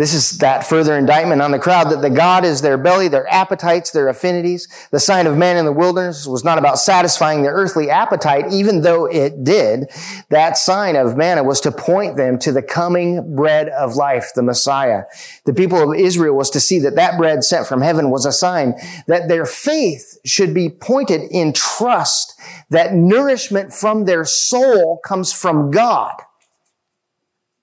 This 0.00 0.14
is 0.14 0.38
that 0.38 0.66
further 0.66 0.96
indictment 0.96 1.42
on 1.42 1.50
the 1.50 1.58
crowd 1.58 1.90
that 1.90 2.00
the 2.00 2.08
God 2.08 2.42
is 2.42 2.62
their 2.62 2.78
belly, 2.78 3.08
their 3.08 3.30
appetites, 3.30 3.90
their 3.90 4.08
affinities. 4.08 4.66
The 4.92 4.98
sign 4.98 5.26
of 5.26 5.36
man 5.36 5.58
in 5.58 5.66
the 5.66 5.74
wilderness 5.74 6.26
was 6.26 6.42
not 6.42 6.56
about 6.56 6.78
satisfying 6.78 7.42
their 7.42 7.52
earthly 7.52 7.90
appetite, 7.90 8.50
even 8.50 8.80
though 8.80 9.04
it 9.04 9.44
did. 9.44 9.90
That 10.30 10.56
sign 10.56 10.96
of 10.96 11.18
manna 11.18 11.44
was 11.44 11.60
to 11.60 11.70
point 11.70 12.16
them 12.16 12.38
to 12.38 12.50
the 12.50 12.62
coming 12.62 13.36
bread 13.36 13.68
of 13.68 13.94
life, 13.94 14.30
the 14.34 14.42
Messiah. 14.42 15.02
The 15.44 15.52
people 15.52 15.92
of 15.92 15.98
Israel 15.98 16.34
was 16.34 16.48
to 16.52 16.60
see 16.60 16.78
that 16.78 16.96
that 16.96 17.18
bread 17.18 17.44
sent 17.44 17.66
from 17.66 17.82
heaven 17.82 18.08
was 18.08 18.24
a 18.24 18.32
sign 18.32 18.72
that 19.06 19.28
their 19.28 19.44
faith 19.44 20.16
should 20.24 20.54
be 20.54 20.70
pointed 20.70 21.30
in 21.30 21.52
trust 21.52 22.40
that 22.70 22.94
nourishment 22.94 23.74
from 23.74 24.06
their 24.06 24.24
soul 24.24 24.98
comes 25.04 25.30
from 25.30 25.70
God 25.70 26.14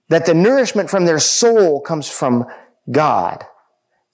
that 0.10 0.26
the 0.26 0.34
nourishment 0.34 0.89
from 0.89 1.06
their 1.06 1.20
soul 1.20 1.82
comes 1.82 2.10
from 2.10 2.46
God 2.89 3.43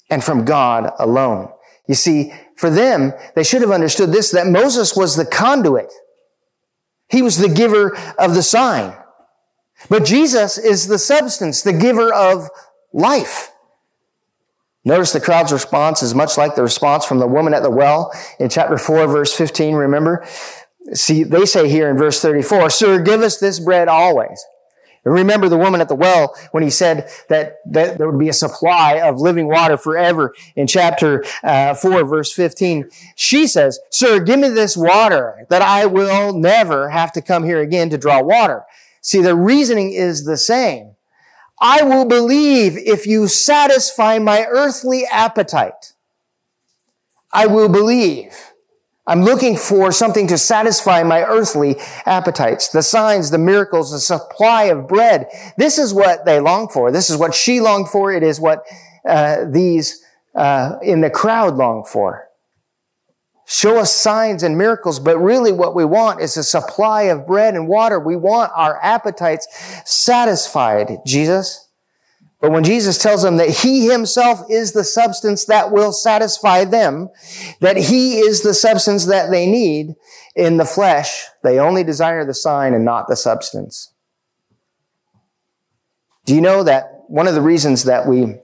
and 0.10 0.24
from 0.24 0.46
God 0.46 0.92
alone. 1.00 1.50
You 1.88 1.96
see, 1.96 2.34
for 2.56 2.70
them, 2.70 3.14
they 3.36 3.44
should 3.44 3.62
have 3.62 3.72
understood 3.72 4.12
this, 4.12 4.32
that 4.32 4.48
Moses 4.48 4.96
was 4.96 5.16
the 5.16 5.26
conduit. 5.26 5.92
He 7.10 7.22
was 7.22 7.38
the 7.38 7.50
giver 7.50 7.96
of 8.18 8.34
the 8.34 8.44
sign. 8.44 8.96
But 9.90 10.06
Jesus 10.06 10.58
is 10.58 10.88
the 10.88 10.98
substance, 10.98 11.62
the 11.62 11.74
giver 11.74 12.14
of 12.14 12.50
life. 12.94 13.52
Notice 14.86 15.14
the 15.14 15.22
crowd's 15.22 15.54
response 15.54 16.04
is 16.04 16.14
much 16.14 16.38
like 16.38 16.56
the 16.56 16.64
response 16.64 17.06
from 17.06 17.20
the 17.20 17.28
woman 17.28 17.54
at 17.54 17.64
the 17.64 17.70
well 17.70 18.12
in 18.40 18.50
chapter 18.50 18.78
4, 18.78 19.08
verse 19.08 19.34
15, 19.34 19.76
remember? 19.76 20.26
See, 20.94 21.24
they 21.24 21.46
say 21.46 21.70
here 21.70 21.90
in 21.90 21.98
verse 21.98 22.22
34, 22.22 22.70
Sir, 22.70 23.00
give 23.00 23.22
us 23.22 23.38
this 23.38 23.60
bread 23.60 23.88
always. 23.88 24.46
Remember 25.04 25.50
the 25.50 25.58
woman 25.58 25.82
at 25.82 25.90
the 25.90 25.96
well 25.96 26.34
when 26.52 26.64
he 26.64 26.70
said 26.70 27.10
that, 27.28 27.58
that 27.66 27.98
there 27.98 28.10
would 28.10 28.20
be 28.20 28.30
a 28.30 28.34
supply 28.34 29.02
of 29.02 29.20
living 29.20 29.48
water 29.48 29.76
forever 29.76 30.34
in 30.56 30.66
chapter 30.66 31.26
uh, 31.44 31.74
4, 31.74 32.06
verse 32.06 32.32
15. 32.32 32.90
She 33.16 33.48
says, 33.48 33.80
Sir, 33.90 34.20
give 34.20 34.40
me 34.40 34.50
this 34.50 34.78
water 34.78 35.46
that 35.50 35.62
I 35.62 35.86
will 35.86 36.34
never 36.34 36.90
have 36.90 37.12
to 37.14 37.22
come 37.22 37.44
here 37.44 37.60
again 37.60 37.90
to 37.90 37.98
draw 37.98 38.22
water. 38.22 38.64
See, 39.02 39.22
the 39.22 39.36
reasoning 39.36 39.92
is 39.92 40.24
the 40.24 40.38
same. 40.38 40.96
I 41.60 41.84
will 41.84 42.06
believe 42.06 42.78
if 42.78 43.06
you 43.06 43.28
satisfy 43.28 44.20
my 44.20 44.46
earthly 44.50 45.06
appetite. 45.06 45.94
I 47.34 47.48
will 47.48 47.70
believe. 47.70 48.53
I'm 49.06 49.24
looking 49.24 49.58
for 49.58 49.92
something 49.92 50.28
to 50.28 50.38
satisfy 50.38 51.04
my 51.04 51.24
earthly 51.24 51.76
appetites. 52.06 52.70
The 52.70 52.82
signs, 52.82 53.32
the 53.32 53.38
miracles, 53.38 53.92
the 53.92 54.00
supply 54.00 54.66
of 54.66 54.88
bread. 54.88 55.28
This 55.58 55.78
is 55.78 55.94
what 55.94 56.26
they 56.26 56.40
long 56.40 56.70
for. 56.70 56.92
This 56.92 57.10
is 57.10 57.18
what 57.18 57.34
she 57.34 57.60
longed 57.60 57.90
for. 57.90 58.14
It 58.14 58.24
is 58.24 58.40
what 58.40 58.64
uh, 59.08 59.46
these 59.50 60.02
uh, 60.36 60.78
in 60.82 61.02
the 61.02 61.10
crowd 61.10 61.56
long 61.56 61.84
for. 61.84 62.30
Show 63.46 63.78
us 63.78 63.94
signs 63.94 64.42
and 64.42 64.58
miracles, 64.58 65.02
but 65.02 65.18
really 65.18 65.52
what 65.52 65.76
we 65.76 65.84
want 65.84 66.22
is 66.22 66.38
a 66.38 66.44
supply 66.44 67.04
of 67.04 67.28
bread 67.28 67.56
and 67.56 67.68
water. 67.68 68.00
We 68.00 68.16
want 68.16 68.54
our 68.56 68.82
appetites 68.82 69.48
satisfied, 69.86 71.00
Jesus. 71.06 71.63
But 72.44 72.52
when 72.52 72.66
Jesus 72.66 72.98
tells 72.98 73.24
them 73.24 73.38
that 73.38 73.48
he 73.48 73.88
himself 73.90 74.42
is 74.50 74.74
the 74.74 74.84
substance 74.84 75.46
that 75.46 75.72
will 75.72 75.94
satisfy 75.94 76.66
them, 76.66 77.08
that 77.62 77.78
he 77.78 78.20
is 78.20 78.42
the 78.42 78.54
substance 78.54 79.06
that 79.06 79.32
they 79.32 79.50
need 79.50 79.96
in 80.36 80.58
the 80.58 80.66
flesh, 80.66 81.24
they 81.42 81.58
only 81.58 81.86
desire 81.86 82.26
the 82.26 82.34
sign 82.34 82.74
and 82.74 82.84
not 82.84 83.08
the 83.08 83.16
substance. 83.16 83.94
Do 86.26 86.36
you 86.36 86.42
know 86.42 86.64
that 86.64 87.06
one 87.08 87.28
of 87.28 87.34
the 87.34 87.42
reasons 87.42 87.86
that 87.86 88.08
we 88.08 88.36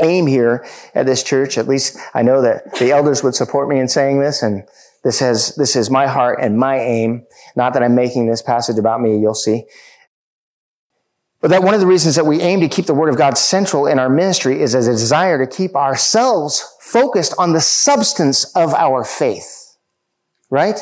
aim 0.00 0.26
here 0.26 0.66
at 0.94 1.04
this 1.04 1.22
church, 1.22 1.58
at 1.58 1.68
least 1.68 1.98
I 2.14 2.22
know 2.22 2.40
that 2.40 2.78
the 2.78 2.92
elders 2.92 3.22
would 3.22 3.34
support 3.34 3.68
me 3.68 3.78
in 3.78 3.88
saying 3.88 4.20
this, 4.20 4.42
and 4.42 4.66
this 5.04 5.20
has, 5.20 5.54
this 5.56 5.76
is 5.76 5.90
my 5.90 6.06
heart 6.06 6.38
and 6.40 6.58
my 6.58 6.78
aim. 6.78 7.26
Not 7.54 7.74
that 7.74 7.82
I'm 7.82 7.94
making 7.94 8.26
this 8.26 8.40
passage 8.40 8.78
about 8.78 9.02
me, 9.02 9.18
you'll 9.18 9.34
see. 9.34 9.66
But 11.40 11.50
that 11.50 11.62
one 11.62 11.74
of 11.74 11.80
the 11.80 11.86
reasons 11.86 12.16
that 12.16 12.26
we 12.26 12.40
aim 12.40 12.60
to 12.60 12.68
keep 12.68 12.86
the 12.86 12.94
Word 12.94 13.10
of 13.10 13.16
God 13.16 13.38
central 13.38 13.86
in 13.86 13.98
our 13.98 14.08
ministry 14.08 14.60
is 14.60 14.74
as 14.74 14.88
a 14.88 14.92
desire 14.92 15.38
to 15.38 15.46
keep 15.46 15.76
ourselves 15.76 16.64
focused 16.80 17.34
on 17.38 17.52
the 17.52 17.60
substance 17.60 18.44
of 18.56 18.74
our 18.74 19.04
faith, 19.04 19.76
right? 20.50 20.80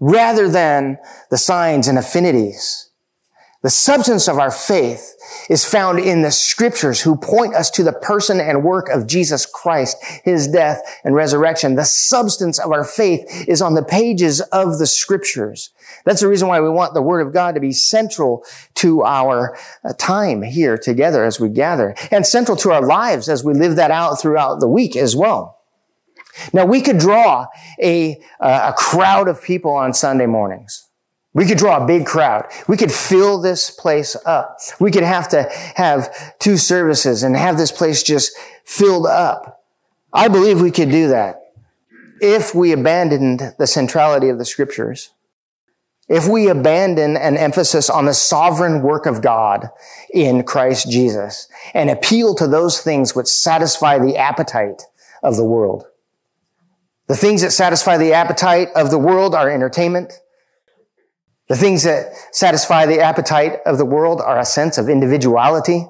Rather 0.00 0.48
than 0.48 0.98
the 1.30 1.38
signs 1.38 1.86
and 1.86 1.96
affinities. 1.96 2.90
The 3.64 3.70
substance 3.70 4.28
of 4.28 4.38
our 4.38 4.50
faith 4.50 5.16
is 5.48 5.64
found 5.64 5.98
in 5.98 6.20
the 6.20 6.30
scriptures 6.30 7.00
who 7.00 7.16
point 7.16 7.54
us 7.54 7.70
to 7.70 7.82
the 7.82 7.94
person 7.94 8.38
and 8.38 8.62
work 8.62 8.90
of 8.90 9.06
Jesus 9.06 9.46
Christ, 9.46 9.96
his 10.22 10.46
death 10.46 10.82
and 11.02 11.14
resurrection. 11.14 11.74
The 11.74 11.86
substance 11.86 12.58
of 12.58 12.72
our 12.72 12.84
faith 12.84 13.24
is 13.48 13.62
on 13.62 13.72
the 13.72 13.82
pages 13.82 14.42
of 14.42 14.78
the 14.78 14.86
scriptures. 14.86 15.70
That's 16.04 16.20
the 16.20 16.28
reason 16.28 16.46
why 16.46 16.60
we 16.60 16.68
want 16.68 16.92
the 16.92 17.00
Word 17.00 17.26
of 17.26 17.32
God 17.32 17.54
to 17.54 17.60
be 17.62 17.72
central 17.72 18.44
to 18.74 19.02
our 19.02 19.56
uh, 19.82 19.94
time 19.94 20.42
here 20.42 20.76
together 20.76 21.24
as 21.24 21.40
we 21.40 21.48
gather 21.48 21.94
and 22.10 22.26
central 22.26 22.58
to 22.58 22.70
our 22.70 22.84
lives 22.84 23.30
as 23.30 23.42
we 23.42 23.54
live 23.54 23.76
that 23.76 23.90
out 23.90 24.20
throughout 24.20 24.60
the 24.60 24.68
week 24.68 24.94
as 24.94 25.16
well. 25.16 25.62
Now 26.52 26.66
we 26.66 26.82
could 26.82 26.98
draw 26.98 27.46
a, 27.80 28.20
uh, 28.40 28.72
a 28.74 28.76
crowd 28.76 29.26
of 29.26 29.42
people 29.42 29.72
on 29.72 29.94
Sunday 29.94 30.26
mornings. 30.26 30.86
We 31.34 31.46
could 31.46 31.58
draw 31.58 31.82
a 31.82 31.86
big 31.86 32.06
crowd. 32.06 32.46
We 32.68 32.76
could 32.76 32.92
fill 32.92 33.40
this 33.40 33.70
place 33.70 34.16
up. 34.24 34.58
We 34.80 34.90
could 34.90 35.02
have 35.02 35.28
to 35.30 35.48
have 35.74 36.38
two 36.38 36.56
services 36.56 37.22
and 37.22 37.36
have 37.36 37.58
this 37.58 37.72
place 37.72 38.02
just 38.02 38.36
filled 38.64 39.06
up. 39.06 39.64
I 40.12 40.28
believe 40.28 40.60
we 40.60 40.70
could 40.70 40.90
do 40.90 41.08
that 41.08 41.40
if 42.20 42.54
we 42.54 42.72
abandoned 42.72 43.54
the 43.58 43.66
centrality 43.66 44.28
of 44.28 44.38
the 44.38 44.44
scriptures 44.44 45.10
if 46.08 46.28
we 46.28 46.48
abandon 46.48 47.16
an 47.16 47.36
emphasis 47.36 47.88
on 47.88 48.04
the 48.04 48.14
sovereign 48.14 48.82
work 48.82 49.06
of 49.06 49.22
God 49.22 49.70
in 50.12 50.44
Christ 50.44 50.90
Jesus 50.90 51.48
and 51.72 51.88
appeal 51.88 52.34
to 52.34 52.46
those 52.46 52.80
things 52.80 53.14
which 53.14 53.26
satisfy 53.26 53.98
the 53.98 54.16
appetite 54.16 54.82
of 55.22 55.36
the 55.36 55.44
world. 55.44 55.86
The 57.06 57.16
things 57.16 57.42
that 57.42 57.52
satisfy 57.52 57.96
the 57.96 58.12
appetite 58.12 58.68
of 58.76 58.90
the 58.90 58.98
world 58.98 59.34
are 59.34 59.50
entertainment. 59.50 60.12
The 61.48 61.56
things 61.56 61.82
that 61.82 62.14
satisfy 62.32 62.86
the 62.86 63.00
appetite 63.00 63.58
of 63.66 63.78
the 63.78 63.84
world 63.84 64.20
are 64.20 64.38
a 64.38 64.44
sense 64.44 64.78
of 64.78 64.88
individuality 64.88 65.86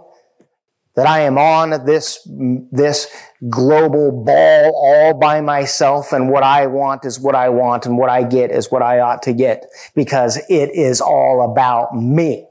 that 0.96 1.06
I 1.06 1.20
am 1.20 1.38
on 1.38 1.84
this, 1.86 2.26
this 2.70 3.08
global 3.48 4.24
ball 4.24 4.72
all 4.74 5.14
by 5.14 5.40
myself 5.40 6.12
and 6.12 6.28
what 6.28 6.42
I 6.42 6.66
want 6.66 7.04
is 7.04 7.18
what 7.18 7.34
I 7.34 7.48
want 7.48 7.86
and 7.86 7.98
what 7.98 8.10
I 8.10 8.22
get 8.22 8.50
is 8.50 8.70
what 8.70 8.82
I 8.82 9.00
ought 9.00 9.22
to 9.24 9.32
get 9.32 9.66
because 9.94 10.36
it 10.48 10.70
is 10.72 11.00
all 11.00 11.50
about 11.50 11.96
me. 11.96 12.46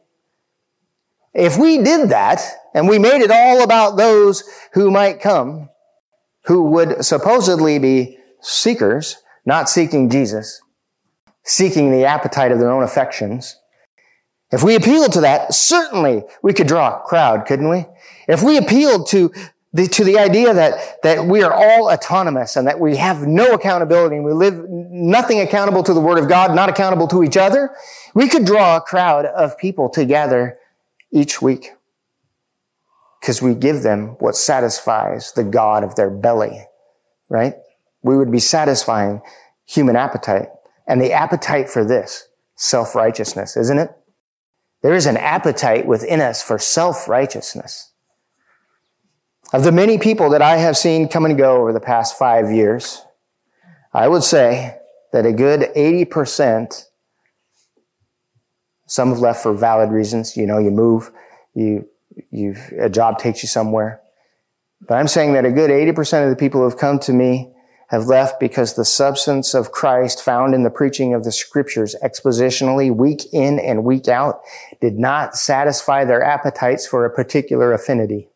If 1.33 1.57
we 1.57 1.77
did 1.79 2.09
that 2.09 2.41
and 2.73 2.87
we 2.87 2.99
made 2.99 3.21
it 3.21 3.31
all 3.31 3.63
about 3.63 3.97
those 3.97 4.43
who 4.73 4.91
might 4.91 5.21
come, 5.21 5.69
who 6.45 6.63
would 6.71 7.03
supposedly 7.03 7.79
be 7.79 8.17
seekers, 8.41 9.17
not 9.45 9.69
seeking 9.69 10.09
Jesus, 10.09 10.61
seeking 11.43 11.91
the 11.91 12.05
appetite 12.05 12.51
of 12.51 12.59
their 12.59 12.71
own 12.71 12.83
affections, 12.83 13.57
if 14.51 14.61
we 14.61 14.75
appealed 14.75 15.13
to 15.13 15.21
that, 15.21 15.53
certainly 15.53 16.23
we 16.43 16.53
could 16.53 16.67
draw 16.67 16.99
a 16.99 17.01
crowd, 17.01 17.45
couldn't 17.45 17.69
we? 17.69 17.85
If 18.27 18.43
we 18.43 18.57
appealed 18.57 19.07
to 19.07 19.31
the, 19.73 19.87
to 19.87 20.03
the 20.03 20.19
idea 20.19 20.53
that, 20.53 21.01
that 21.01 21.25
we 21.25 21.41
are 21.41 21.51
all 21.51 21.91
autonomous 21.91 22.55
and 22.55 22.67
that 22.67 22.79
we 22.79 22.95
have 22.97 23.25
no 23.25 23.53
accountability 23.53 24.17
and 24.17 24.23
we 24.23 24.31
live 24.31 24.63
nothing 24.69 25.41
accountable 25.41 25.81
to 25.81 25.93
the 25.93 25.99
Word 25.99 26.19
of 26.19 26.29
God, 26.29 26.55
not 26.55 26.69
accountable 26.69 27.07
to 27.07 27.23
each 27.23 27.35
other, 27.35 27.71
we 28.13 28.29
could 28.29 28.45
draw 28.45 28.77
a 28.77 28.81
crowd 28.81 29.25
of 29.25 29.57
people 29.57 29.89
together 29.89 30.59
each 31.11 31.41
week. 31.41 31.71
Because 33.19 33.41
we 33.41 33.55
give 33.55 33.81
them 33.81 34.09
what 34.19 34.35
satisfies 34.35 35.31
the 35.31 35.43
God 35.43 35.83
of 35.83 35.95
their 35.95 36.11
belly, 36.11 36.67
right? 37.29 37.55
We 38.03 38.15
would 38.17 38.31
be 38.31 38.39
satisfying 38.39 39.21
human 39.65 39.95
appetite. 39.95 40.49
And 40.87 41.01
the 41.01 41.13
appetite 41.13 41.69
for 41.69 41.85
this, 41.85 42.27
self-righteousness, 42.55 43.55
isn't 43.57 43.79
it? 43.79 43.91
There 44.81 44.93
is 44.93 45.05
an 45.05 45.17
appetite 45.17 45.85
within 45.85 46.19
us 46.19 46.43
for 46.43 46.59
self-righteousness. 46.59 47.91
Of 49.53 49.63
the 49.63 49.71
many 49.71 49.97
people 49.97 50.29
that 50.31 50.41
I 50.41 50.57
have 50.57 50.75
seen 50.75 51.07
come 51.07 51.25
and 51.25 51.37
go 51.37 51.57
over 51.61 51.71
the 51.71 51.79
past 51.79 52.17
five 52.17 52.51
years, 52.51 53.01
I 53.93 54.07
would 54.07 54.23
say 54.23 54.79
that 55.13 55.25
a 55.25 55.31
good 55.31 55.69
80% 55.75 56.85
Some 58.87 59.09
have 59.09 59.19
left 59.19 59.41
for 59.41 59.53
valid 59.53 59.89
reasons. 59.89 60.35
You 60.37 60.45
know, 60.45 60.59
you 60.59 60.69
move, 60.69 61.11
you—you've 61.55 62.73
a 62.79 62.89
job 62.89 63.17
takes 63.17 63.41
you 63.41 63.47
somewhere. 63.47 64.01
But 64.87 64.95
I'm 64.95 65.07
saying 65.07 65.33
that 65.33 65.45
a 65.45 65.51
good 65.51 65.69
80% 65.71 66.25
of 66.25 66.29
the 66.29 66.35
people 66.35 66.59
who 66.59 66.69
have 66.69 66.77
come 66.77 66.99
to 66.99 67.13
me 67.13 67.52
have 67.93 68.07
left 68.07 68.39
because 68.39 68.73
the 68.73 68.83
substance 68.83 69.53
of 69.53 69.71
Christ 69.71 70.19
found 70.19 70.55
in 70.55 70.63
the 70.63 70.71
preaching 70.71 71.13
of 71.13 71.23
the 71.23 71.31
scriptures 71.31 71.95
expositionally 72.03 72.93
week 72.93 73.21
in 73.31 73.59
and 73.59 73.83
week 73.83 74.07
out 74.07 74.41
did 74.81 74.97
not 74.97 75.35
satisfy 75.35 76.03
their 76.03 76.23
appetites 76.23 76.87
for 76.87 77.05
a 77.05 77.13
particular 77.13 77.71
affinity. 77.71 78.29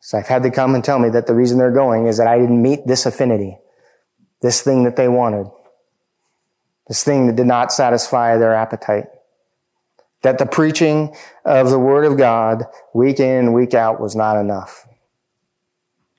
So 0.00 0.18
I've 0.18 0.28
had 0.28 0.42
to 0.42 0.50
come 0.50 0.74
and 0.74 0.84
tell 0.84 0.98
me 0.98 1.08
that 1.08 1.26
the 1.26 1.34
reason 1.34 1.56
they're 1.56 1.70
going 1.70 2.06
is 2.06 2.18
that 2.18 2.26
I 2.26 2.38
didn't 2.38 2.60
meet 2.60 2.86
this 2.86 3.06
affinity, 3.06 3.56
this 4.42 4.60
thing 4.60 4.84
that 4.84 4.96
they 4.96 5.08
wanted, 5.08 5.46
this 6.86 7.02
thing 7.02 7.28
that 7.28 7.36
did 7.36 7.46
not 7.46 7.72
satisfy 7.72 8.36
their 8.36 8.54
appetite. 8.54 9.06
That 10.20 10.36
the 10.36 10.44
preaching 10.44 11.16
of 11.46 11.70
the 11.70 11.78
Word 11.78 12.04
of 12.04 12.18
God 12.18 12.64
week 12.92 13.20
in 13.20 13.38
and 13.38 13.54
week 13.54 13.72
out 13.72 14.02
was 14.02 14.14
not 14.14 14.38
enough. 14.38 14.83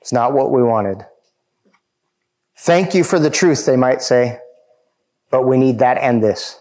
It's 0.05 0.13
not 0.13 0.33
what 0.33 0.51
we 0.51 0.61
wanted. 0.61 1.03
Thank 2.59 2.93
you 2.93 3.03
for 3.03 3.17
the 3.17 3.31
truth, 3.31 3.65
they 3.65 3.75
might 3.75 4.03
say, 4.03 4.37
but 5.31 5.47
we 5.47 5.57
need 5.57 5.79
that 5.79 5.97
and 5.97 6.21
this. 6.21 6.59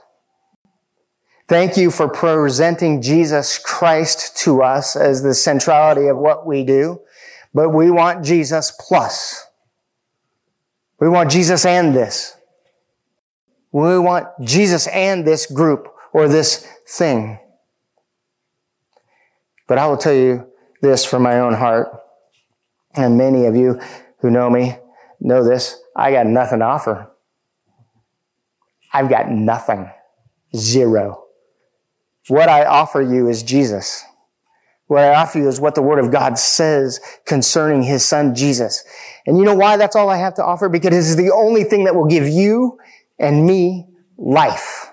Thank 1.47 1.77
you 1.77 1.91
for 1.91 2.09
presenting 2.09 3.03
Jesus 3.03 3.59
Christ 3.59 4.39
to 4.39 4.63
us 4.63 4.97
as 4.97 5.23
the 5.23 5.35
centrality 5.35 6.07
of 6.07 6.17
what 6.17 6.47
we 6.47 6.65
do. 6.65 7.03
But 7.53 7.69
we 7.69 7.91
want 7.91 8.25
Jesus 8.25 8.73
plus. 8.81 9.47
We 10.99 11.11
want 11.11 11.31
Jesus 11.31 11.67
and 11.67 11.95
this. 11.95 12.39
We 13.73 13.99
want 13.99 14.27
Jesus 14.41 14.87
and 14.87 15.27
this 15.27 15.45
group 15.45 15.95
or 16.15 16.29
this 16.29 16.67
thing. 16.89 17.39
But 19.67 19.77
I 19.77 19.87
will 19.87 19.99
tell 19.99 20.15
you 20.15 20.47
this 20.81 21.05
from 21.05 21.23
my 21.23 21.41
own 21.41 21.53
heart, 21.53 22.01
and 22.95 23.19
many 23.19 23.47
of 23.47 23.57
you 23.57 23.81
who 24.21 24.31
know 24.31 24.49
me 24.49 24.77
know 25.21 25.45
this. 25.45 25.81
I 25.97 26.13
got 26.13 26.27
nothing 26.27 26.61
to 26.61 26.65
offer. 26.65 27.11
I've 28.93 29.09
got 29.09 29.31
nothing. 29.31 29.91
Zero. 30.55 31.25
What 32.29 32.49
I 32.49 32.65
offer 32.65 33.03
you 33.03 33.29
is 33.29 33.43
Jesus. 33.43 34.05
What 34.87 35.03
I 35.03 35.15
offer 35.15 35.39
you 35.39 35.49
is 35.49 35.61
what 35.61 35.75
the 35.75 35.83
Word 35.83 35.99
of 35.99 36.13
God 36.13 36.39
says 36.39 37.01
concerning 37.27 37.83
His 37.83 38.05
Son 38.05 38.35
Jesus. 38.35 38.85
And 39.27 39.37
you 39.39 39.45
know 39.45 39.55
why 39.55 39.77
that's 39.77 39.97
all 39.97 40.09
I 40.09 40.17
have 40.19 40.35
to 40.35 40.45
offer? 40.45 40.69
Because 40.69 40.95
it 40.95 40.99
is 40.99 41.17
the 41.17 41.33
only 41.33 41.65
thing 41.65 41.85
that 41.85 41.95
will 41.95 42.07
give 42.07 42.29
you 42.29 42.79
and 43.19 43.47
me 43.47 43.87
life. 44.17 44.91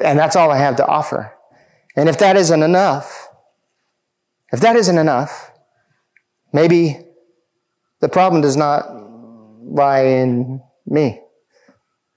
And 0.00 0.18
that's 0.18 0.36
all 0.36 0.50
I 0.50 0.58
have 0.58 0.76
to 0.76 0.86
offer. 0.86 1.32
And 1.96 2.08
if 2.08 2.18
that 2.18 2.36
isn't 2.36 2.62
enough, 2.62 3.28
if 4.52 4.60
that 4.60 4.76
isn't 4.76 4.98
enough, 4.98 5.52
maybe 6.54 6.98
the 8.00 8.08
problem 8.08 8.40
does 8.40 8.56
not 8.56 8.86
lie 9.62 10.04
in 10.04 10.62
me. 10.86 11.20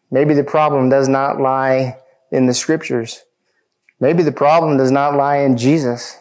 Maybe 0.09 0.33
the 0.33 0.43
problem 0.43 0.89
does 0.89 1.09
not 1.09 1.41
lie 1.41 1.97
in 2.31 2.45
the 2.45 2.53
scriptures. 2.53 3.23
Maybe 3.99 4.23
the 4.23 4.31
problem 4.31 4.77
does 4.77 4.91
not 4.91 5.15
lie 5.15 5.37
in 5.37 5.57
Jesus. 5.57 6.17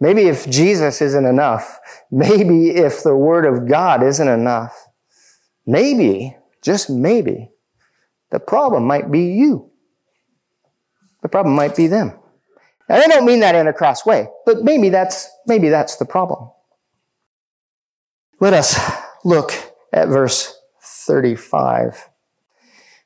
Maybe 0.00 0.22
if 0.22 0.48
Jesus 0.48 1.00
isn't 1.00 1.24
enough, 1.24 1.78
maybe 2.10 2.70
if 2.70 3.02
the 3.02 3.16
Word 3.16 3.44
of 3.44 3.68
God 3.68 4.02
isn't 4.02 4.28
enough, 4.28 4.88
maybe, 5.66 6.36
just 6.62 6.90
maybe, 6.90 7.50
the 8.30 8.40
problem 8.40 8.84
might 8.84 9.10
be 9.10 9.32
you. 9.32 9.70
The 11.22 11.28
problem 11.28 11.54
might 11.54 11.76
be 11.76 11.86
them. 11.86 12.18
And 12.88 13.02
I 13.02 13.06
don't 13.06 13.24
mean 13.24 13.40
that 13.40 13.54
in 13.54 13.66
a 13.66 13.72
cross 13.72 14.04
way, 14.04 14.28
but 14.44 14.62
maybe 14.62 14.88
that's, 14.88 15.28
maybe 15.46 15.68
that's 15.68 15.96
the 15.96 16.04
problem. 16.04 16.50
Let 18.44 18.52
us 18.52 18.78
look 19.24 19.52
at 19.90 20.08
verse 20.08 20.54
35. 20.82 22.10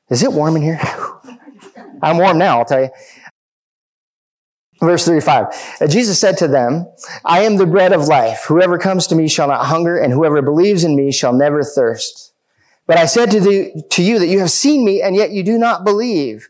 Is 0.09 0.21
it 0.21 0.33
warm 0.33 0.57
in 0.57 0.61
here? 0.61 0.81
I'm 2.03 2.17
warm 2.17 2.37
now, 2.37 2.59
I'll 2.59 2.65
tell 2.65 2.81
you. 2.81 2.89
Verse 4.81 5.05
35. 5.05 5.79
Jesus 5.89 6.19
said 6.19 6.37
to 6.39 6.49
them, 6.49 6.87
I 7.23 7.43
am 7.43 7.55
the 7.55 7.65
bread 7.65 7.93
of 7.93 8.09
life. 8.09 8.43
Whoever 8.49 8.77
comes 8.77 9.07
to 9.07 9.15
me 9.15 9.29
shall 9.29 9.47
not 9.47 9.67
hunger, 9.67 9.97
and 9.97 10.11
whoever 10.11 10.41
believes 10.41 10.83
in 10.83 10.97
me 10.97 11.09
shall 11.09 11.31
never 11.31 11.63
thirst. 11.63 12.33
But 12.85 12.97
I 12.97 13.05
said 13.05 13.31
to, 13.31 13.39
the, 13.39 13.83
to 13.91 14.03
you 14.03 14.19
that 14.19 14.27
you 14.27 14.39
have 14.39 14.51
seen 14.51 14.83
me, 14.83 15.01
and 15.01 15.15
yet 15.15 15.31
you 15.31 15.43
do 15.43 15.57
not 15.57 15.85
believe. 15.85 16.49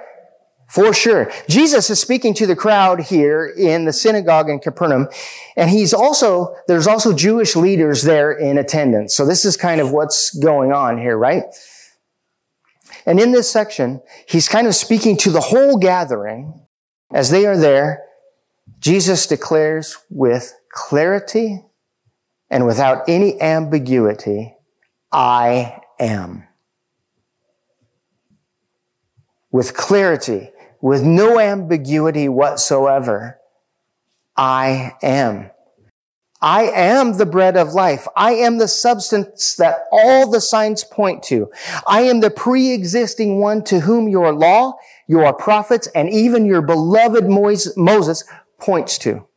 For 0.71 0.93
sure. 0.93 1.29
Jesus 1.49 1.89
is 1.89 1.99
speaking 1.99 2.33
to 2.35 2.47
the 2.47 2.55
crowd 2.55 3.01
here 3.01 3.45
in 3.57 3.83
the 3.83 3.91
synagogue 3.91 4.49
in 4.49 4.59
Capernaum. 4.59 5.09
And 5.57 5.69
he's 5.69 5.93
also, 5.93 6.55
there's 6.65 6.87
also 6.87 7.11
Jewish 7.11 7.57
leaders 7.57 8.03
there 8.03 8.31
in 8.31 8.57
attendance. 8.57 9.13
So 9.13 9.25
this 9.25 9.43
is 9.43 9.57
kind 9.57 9.81
of 9.81 9.91
what's 9.91 10.33
going 10.33 10.71
on 10.71 10.97
here, 10.97 11.17
right? 11.17 11.43
And 13.05 13.19
in 13.19 13.33
this 13.33 13.51
section, 13.51 14.01
he's 14.25 14.47
kind 14.47 14.65
of 14.65 14.73
speaking 14.73 15.17
to 15.17 15.29
the 15.29 15.41
whole 15.41 15.75
gathering 15.75 16.65
as 17.13 17.31
they 17.31 17.45
are 17.45 17.57
there. 17.57 18.05
Jesus 18.79 19.27
declares 19.27 19.97
with 20.09 20.53
clarity 20.71 21.65
and 22.49 22.65
without 22.65 23.09
any 23.09 23.41
ambiguity, 23.41 24.55
I 25.11 25.81
am. 25.99 26.47
With 29.51 29.75
clarity 29.75 30.50
with 30.81 31.03
no 31.03 31.39
ambiguity 31.39 32.27
whatsoever. 32.27 33.39
I 34.35 34.93
am. 35.01 35.51
I 36.41 36.63
am 36.63 37.17
the 37.17 37.25
bread 37.27 37.55
of 37.55 37.73
life. 37.73 38.07
I 38.15 38.33
am 38.33 38.57
the 38.57 38.67
substance 38.67 39.55
that 39.55 39.85
all 39.91 40.29
the 40.29 40.41
signs 40.41 40.83
point 40.83 41.21
to. 41.23 41.51
I 41.85 42.01
am 42.01 42.19
the 42.19 42.31
pre-existing 42.31 43.39
one 43.39 43.63
to 43.65 43.81
whom 43.81 44.07
your 44.07 44.33
law, 44.33 44.73
your 45.07 45.31
prophets, 45.33 45.87
and 45.93 46.09
even 46.09 46.45
your 46.45 46.63
beloved 46.63 47.25
Moses 47.29 48.23
points 48.59 48.97
to. 48.99 49.27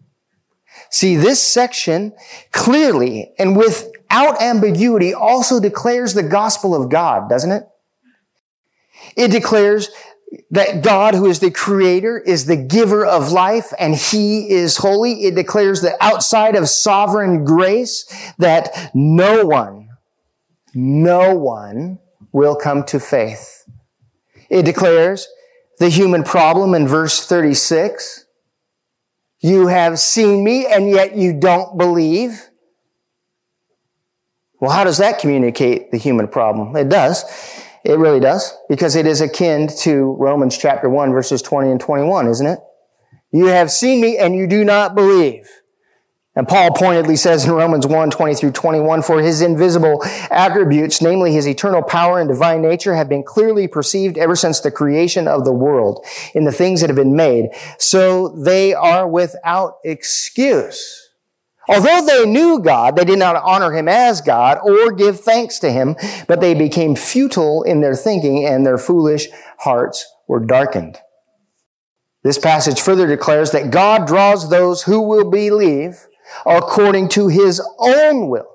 See, 0.90 1.16
this 1.16 1.42
section 1.42 2.14
clearly 2.52 3.33
and 3.38 3.54
without 3.54 4.40
ambiguity 4.40 5.12
also 5.12 5.61
declares 5.61 6.14
the 6.14 6.22
gospel 6.22 6.74
of 6.74 6.88
God, 6.88 7.28
doesn't 7.28 7.52
it? 7.52 7.64
It 9.16 9.28
declares 9.30 9.90
that 10.50 10.82
God, 10.82 11.14
who 11.14 11.26
is 11.26 11.40
the 11.40 11.50
creator, 11.50 12.18
is 12.18 12.46
the 12.46 12.56
giver 12.56 13.04
of 13.04 13.32
life 13.32 13.72
and 13.78 13.94
he 13.94 14.50
is 14.50 14.78
holy. 14.78 15.24
It 15.24 15.34
declares 15.34 15.82
that 15.82 15.96
outside 16.00 16.56
of 16.56 16.68
sovereign 16.68 17.44
grace, 17.44 18.04
that 18.38 18.90
no 18.94 19.44
one, 19.44 19.88
no 20.74 21.34
one 21.34 21.98
will 22.32 22.56
come 22.56 22.84
to 22.84 23.00
faith. 23.00 23.64
It 24.50 24.64
declares 24.64 25.28
the 25.78 25.88
human 25.88 26.22
problem 26.22 26.74
in 26.74 26.86
verse 26.86 27.26
36. 27.26 28.26
You 29.40 29.66
have 29.66 29.98
seen 29.98 30.42
me 30.44 30.66
and 30.66 30.88
yet 30.88 31.16
you 31.16 31.38
don't 31.38 31.76
believe. 31.76 32.48
Well, 34.60 34.70
how 34.70 34.84
does 34.84 34.98
that 34.98 35.18
communicate 35.18 35.90
the 35.90 35.98
human 35.98 36.28
problem? 36.28 36.74
It 36.76 36.88
does. 36.88 37.24
It 37.84 37.98
really 37.98 38.20
does, 38.20 38.56
because 38.68 38.96
it 38.96 39.06
is 39.06 39.20
akin 39.20 39.68
to 39.80 40.16
Romans 40.18 40.56
chapter 40.56 40.88
1 40.88 41.12
verses 41.12 41.42
20 41.42 41.70
and 41.70 41.80
21, 41.80 42.28
isn't 42.28 42.46
it? 42.46 42.58
You 43.30 43.46
have 43.46 43.70
seen 43.70 44.00
me 44.00 44.16
and 44.16 44.34
you 44.34 44.46
do 44.46 44.64
not 44.64 44.94
believe. 44.94 45.48
And 46.36 46.48
Paul 46.48 46.72
pointedly 46.72 47.14
says 47.14 47.44
in 47.44 47.52
Romans 47.52 47.86
1, 47.86 48.10
20 48.10 48.34
through 48.34 48.52
21, 48.52 49.02
for 49.02 49.20
his 49.20 49.40
invisible 49.40 50.02
attributes, 50.30 51.00
namely 51.00 51.32
his 51.32 51.46
eternal 51.46 51.82
power 51.82 52.18
and 52.18 52.28
divine 52.28 52.60
nature, 52.62 52.94
have 52.94 53.08
been 53.08 53.22
clearly 53.22 53.68
perceived 53.68 54.18
ever 54.18 54.34
since 54.34 54.60
the 54.60 54.70
creation 54.70 55.28
of 55.28 55.44
the 55.44 55.52
world 55.52 56.04
in 56.34 56.44
the 56.44 56.52
things 56.52 56.80
that 56.80 56.90
have 56.90 56.96
been 56.96 57.14
made. 57.14 57.50
So 57.78 58.28
they 58.30 58.74
are 58.74 59.06
without 59.06 59.78
excuse. 59.84 61.03
Although 61.68 62.05
they 62.07 62.27
knew 62.27 62.61
God, 62.61 62.96
they 62.96 63.05
did 63.05 63.18
not 63.18 63.37
honor 63.37 63.72
him 63.72 63.88
as 63.88 64.20
God 64.20 64.59
or 64.62 64.92
give 64.92 65.20
thanks 65.20 65.59
to 65.61 65.70
him, 65.70 65.96
but 66.29 66.40
they 66.40 66.55
became 66.55 66.94
futile 66.96 67.62
in 67.62 67.81
their 67.81 67.94
thinking 67.94 68.44
and 68.46 68.66
their 68.66 68.79
foolish 68.79 69.29
hearts 69.59 70.07
were 70.29 70.40
darkened. 70.40 70.98
This 72.22 72.38
passage 72.38 72.81
further 72.81 73.07
declares 73.07 73.50
that 73.53 73.70
God 73.70 74.07
draws 74.07 74.48
those 74.48 74.83
who 74.83 75.00
will 75.00 75.31
believe 75.31 76.07
according 76.46 77.09
to 77.11 77.29
his 77.29 77.61
own 77.79 78.29
will. 78.29 78.48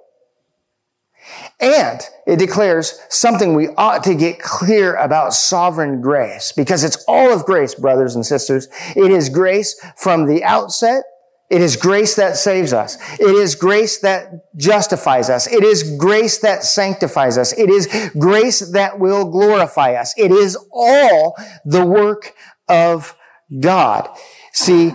And 1.60 2.02
it 2.26 2.40
declares 2.40 3.00
something 3.10 3.54
we 3.54 3.68
ought 3.70 4.04
to 4.06 4.16
get 4.16 4.40
clear 4.40 4.96
about 4.96 5.34
sovereign 5.34 6.02
grace 6.02 6.52
because 6.52 6.84
it's 6.84 7.04
all 7.08 7.34
of 7.34 7.46
grace, 7.46 7.76
brothers 7.76 8.16
and 8.16 8.26
sisters. 8.26 8.68
It 8.96 9.12
is 9.12 9.30
grace 9.30 9.80
from 9.98 10.26
the 10.26 10.44
outset. 10.44 11.04
It 11.50 11.62
is 11.62 11.76
grace 11.76 12.16
that 12.16 12.38
saves 12.38 12.74
us. 12.74 12.98
It 13.20 13.36
is 13.36 13.56
grace 13.56 14.00
that 14.00 14.56
justifies 14.56 15.30
us. 15.30 15.48
It 15.48 15.64
is 15.64 15.98
grace 15.98 16.38
that 16.40 16.64
sanctifies 16.64 17.38
us. 17.38 17.54
It 17.54 17.70
is 17.70 17.88
grace 18.18 18.60
that 18.72 19.00
will 19.00 19.26
glorify 19.26 19.94
us. 19.94 20.14
It 20.16 20.32
is 20.32 20.56
all 20.72 21.36
the 21.66 21.86
work 21.86 22.34
of 22.68 23.16
God. 23.60 24.10
See, 24.54 24.94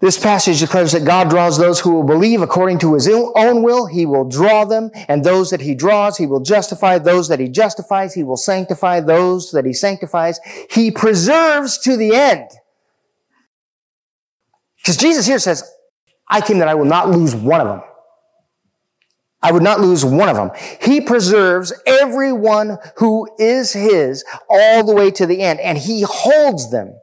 this 0.00 0.18
passage 0.18 0.60
declares 0.60 0.92
that 0.92 1.04
God 1.04 1.30
draws 1.30 1.58
those 1.58 1.80
who 1.80 1.90
will 1.90 2.04
believe 2.04 2.42
according 2.42 2.78
to 2.80 2.94
his 2.94 3.08
own 3.08 3.62
will. 3.62 3.86
He 3.86 4.04
will 4.06 4.28
draw 4.28 4.64
them, 4.64 4.90
and 5.08 5.24
those 5.24 5.50
that 5.50 5.62
he 5.62 5.74
draws, 5.74 6.16
he 6.16 6.26
will 6.26 6.40
justify. 6.40 6.98
Those 6.98 7.28
that 7.28 7.40
he 7.40 7.48
justifies, 7.48 8.14
he 8.14 8.22
will 8.22 8.36
sanctify. 8.36 9.00
Those 9.00 9.50
that 9.52 9.64
he 9.64 9.72
sanctifies, 9.72 10.38
he 10.70 10.90
preserves 10.90 11.78
to 11.78 11.96
the 11.96 12.14
end. 12.14 12.48
Because 14.86 14.98
Jesus 14.98 15.26
here 15.26 15.40
says, 15.40 15.68
I 16.28 16.40
came 16.40 16.58
that 16.58 16.68
I 16.68 16.76
will 16.76 16.84
not 16.84 17.10
lose 17.10 17.34
one 17.34 17.60
of 17.60 17.66
them. 17.66 17.82
I 19.42 19.50
would 19.50 19.64
not 19.64 19.80
lose 19.80 20.04
one 20.04 20.28
of 20.28 20.36
them. 20.36 20.52
He 20.80 21.00
preserves 21.00 21.72
everyone 21.84 22.78
who 22.98 23.28
is 23.36 23.72
his 23.72 24.24
all 24.48 24.84
the 24.84 24.94
way 24.94 25.10
to 25.10 25.26
the 25.26 25.40
end, 25.40 25.58
and 25.58 25.76
he 25.76 26.04
holds 26.08 26.70
them. 26.70 26.94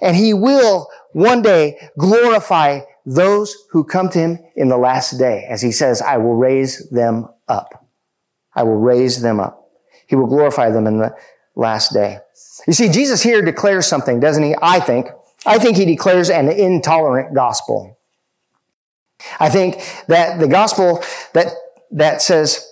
And 0.00 0.16
he 0.16 0.34
will 0.34 0.88
one 1.12 1.40
day 1.40 1.88
glorify 1.96 2.80
those 3.06 3.54
who 3.70 3.84
come 3.84 4.08
to 4.08 4.18
him 4.18 4.40
in 4.56 4.68
the 4.68 4.76
last 4.76 5.16
day. 5.16 5.46
As 5.48 5.62
he 5.62 5.70
says, 5.70 6.02
I 6.02 6.16
will 6.16 6.34
raise 6.34 6.90
them 6.90 7.28
up. 7.46 7.88
I 8.56 8.64
will 8.64 8.80
raise 8.80 9.22
them 9.22 9.38
up. 9.38 9.68
He 10.08 10.16
will 10.16 10.26
glorify 10.26 10.70
them 10.70 10.88
in 10.88 10.98
the 10.98 11.14
last 11.54 11.92
day. 11.92 12.18
You 12.66 12.72
see, 12.72 12.88
Jesus 12.88 13.22
here 13.22 13.40
declares 13.40 13.86
something, 13.86 14.18
doesn't 14.18 14.42
he? 14.42 14.56
I 14.60 14.80
think. 14.80 15.10
I 15.46 15.58
think 15.58 15.76
he 15.76 15.84
declares 15.84 16.30
an 16.30 16.48
intolerant 16.48 17.34
gospel. 17.34 17.98
I 19.38 19.50
think 19.50 19.76
that 20.08 20.40
the 20.40 20.48
gospel 20.48 21.02
that, 21.32 21.48
that 21.92 22.22
says, 22.22 22.70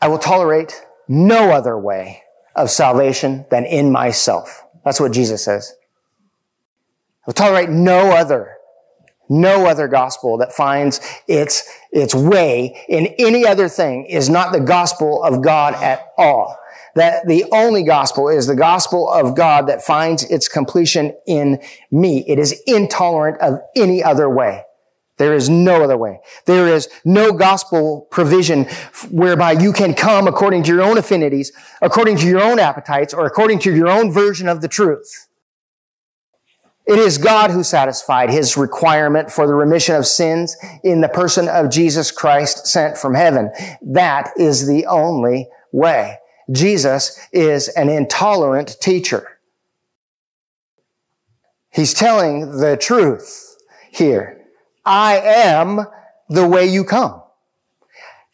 I 0.00 0.08
will 0.08 0.18
tolerate 0.18 0.80
no 1.08 1.50
other 1.50 1.78
way 1.78 2.22
of 2.54 2.70
salvation 2.70 3.46
than 3.50 3.64
in 3.64 3.90
myself. 3.90 4.64
That's 4.84 5.00
what 5.00 5.12
Jesus 5.12 5.44
says. 5.44 5.74
I 7.26 7.28
will 7.28 7.34
tolerate 7.34 7.70
no 7.70 8.12
other, 8.12 8.56
no 9.28 9.66
other 9.66 9.88
gospel 9.88 10.38
that 10.38 10.52
finds 10.52 11.00
its, 11.26 11.68
its 11.92 12.14
way 12.14 12.84
in 12.88 13.06
any 13.18 13.46
other 13.46 13.68
thing 13.68 14.06
is 14.06 14.28
not 14.28 14.52
the 14.52 14.60
gospel 14.60 15.22
of 15.22 15.42
God 15.42 15.74
at 15.74 16.12
all 16.16 16.58
that 16.98 17.26
the 17.26 17.44
only 17.52 17.82
gospel 17.82 18.28
is 18.28 18.46
the 18.46 18.56
gospel 18.56 19.10
of 19.10 19.36
God 19.36 19.68
that 19.68 19.82
finds 19.82 20.24
its 20.24 20.48
completion 20.48 21.16
in 21.26 21.60
me. 21.90 22.24
It 22.28 22.38
is 22.38 22.60
intolerant 22.66 23.38
of 23.40 23.60
any 23.76 24.02
other 24.02 24.28
way. 24.28 24.64
There 25.18 25.34
is 25.34 25.48
no 25.48 25.82
other 25.82 25.96
way. 25.96 26.20
There 26.46 26.68
is 26.68 26.88
no 27.04 27.32
gospel 27.32 28.06
provision 28.10 28.64
whereby 29.10 29.52
you 29.52 29.72
can 29.72 29.94
come 29.94 30.28
according 30.28 30.62
to 30.64 30.72
your 30.72 30.82
own 30.82 30.96
affinities, 30.96 31.52
according 31.82 32.18
to 32.18 32.26
your 32.26 32.40
own 32.40 32.58
appetites, 32.58 33.12
or 33.12 33.26
according 33.26 33.58
to 33.60 33.74
your 33.74 33.88
own 33.88 34.12
version 34.12 34.48
of 34.48 34.60
the 34.60 34.68
truth. 34.68 35.26
It 36.86 36.98
is 36.98 37.18
God 37.18 37.50
who 37.50 37.62
satisfied 37.64 38.30
his 38.30 38.56
requirement 38.56 39.30
for 39.30 39.46
the 39.46 39.54
remission 39.54 39.94
of 39.94 40.06
sins 40.06 40.56
in 40.82 41.02
the 41.02 41.08
person 41.08 41.46
of 41.46 41.68
Jesus 41.68 42.10
Christ 42.10 42.66
sent 42.66 42.96
from 42.96 43.14
heaven. 43.14 43.50
That 43.82 44.30
is 44.38 44.66
the 44.66 44.86
only 44.86 45.48
way. 45.70 46.18
Jesus 46.50 47.18
is 47.32 47.68
an 47.68 47.88
intolerant 47.88 48.76
teacher. 48.80 49.38
He's 51.70 51.92
telling 51.94 52.58
the 52.58 52.76
truth 52.76 53.56
here. 53.90 54.46
I 54.84 55.18
am 55.18 55.86
the 56.28 56.46
way 56.46 56.66
you 56.66 56.84
come. 56.84 57.22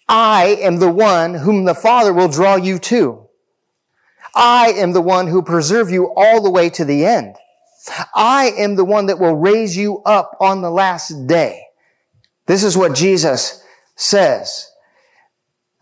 I 0.09 0.59
am 0.61 0.79
the 0.79 0.91
one 0.91 1.35
whom 1.35 1.65
the 1.65 1.75
Father 1.75 2.13
will 2.13 2.29
draw 2.29 2.57
you 2.57 2.79
to. 2.79 3.27
I 4.35 4.69
am 4.77 4.93
the 4.93 5.01
one 5.01 5.29
who 5.29 5.43
preserve 5.43 5.91
you 5.91 6.13
all 6.15 6.43
the 6.43 6.51
way 6.51 6.69
to 6.71 6.85
the 6.85 7.07
end. 7.07 7.37
I 8.15 8.53
am 8.57 8.77
the 8.77 8.85
one 8.85 9.07
that 9.07 9.19
will 9.19 9.37
raise 9.37 9.77
you 9.77 10.03
up 10.05 10.37
on 10.41 10.63
the 10.63 10.71
last 10.71 11.27
day. 11.27 11.63
This 12.47 12.65
is 12.65 12.77
what 12.77 12.95
Jesus 12.95 13.63
says. 13.97 14.71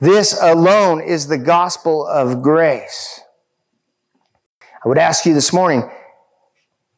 This 0.02 0.36
alone 0.42 1.00
is 1.00 1.28
the 1.28 1.38
gospel 1.38 2.04
of 2.04 2.42
grace. 2.42 3.20
I 4.84 4.88
would 4.88 4.98
ask 4.98 5.24
you 5.26 5.32
this 5.32 5.52
morning, 5.52 5.88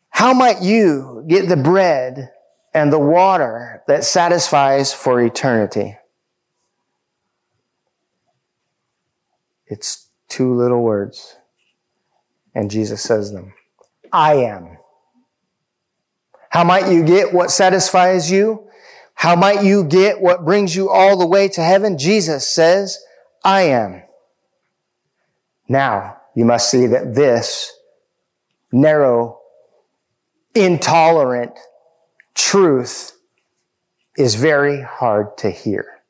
how 0.08 0.32
might 0.32 0.62
you 0.62 1.22
get 1.28 1.50
the 1.50 1.56
bread 1.58 2.32
and 2.72 2.90
the 2.90 2.98
water 2.98 3.82
that 3.88 4.04
satisfies 4.04 4.94
for 4.94 5.20
eternity? 5.20 5.98
It's 9.66 10.08
two 10.28 10.54
little 10.54 10.80
words, 10.82 11.36
and 12.54 12.70
Jesus 12.70 13.02
says 13.02 13.34
them. 13.34 13.52
I 14.14 14.36
am. 14.36 14.78
How 16.48 16.64
might 16.64 16.90
you 16.90 17.04
get 17.04 17.34
what 17.34 17.50
satisfies 17.50 18.30
you? 18.30 18.66
How 19.14 19.36
might 19.36 19.64
you 19.64 19.84
get 19.84 20.20
what 20.20 20.44
brings 20.44 20.76
you 20.76 20.90
all 20.90 21.16
the 21.16 21.26
way 21.26 21.48
to 21.48 21.62
heaven? 21.62 21.96
Jesus 21.98 22.48
says, 22.48 22.98
I 23.42 23.62
am. 23.62 24.02
Now, 25.68 26.18
you 26.34 26.44
must 26.44 26.70
see 26.70 26.86
that 26.86 27.14
this 27.14 27.72
narrow, 28.70 29.40
intolerant 30.54 31.52
truth 32.34 33.12
is 34.16 34.34
very 34.34 34.82
hard 34.82 35.36
to 35.38 35.50
hear. 35.50 36.00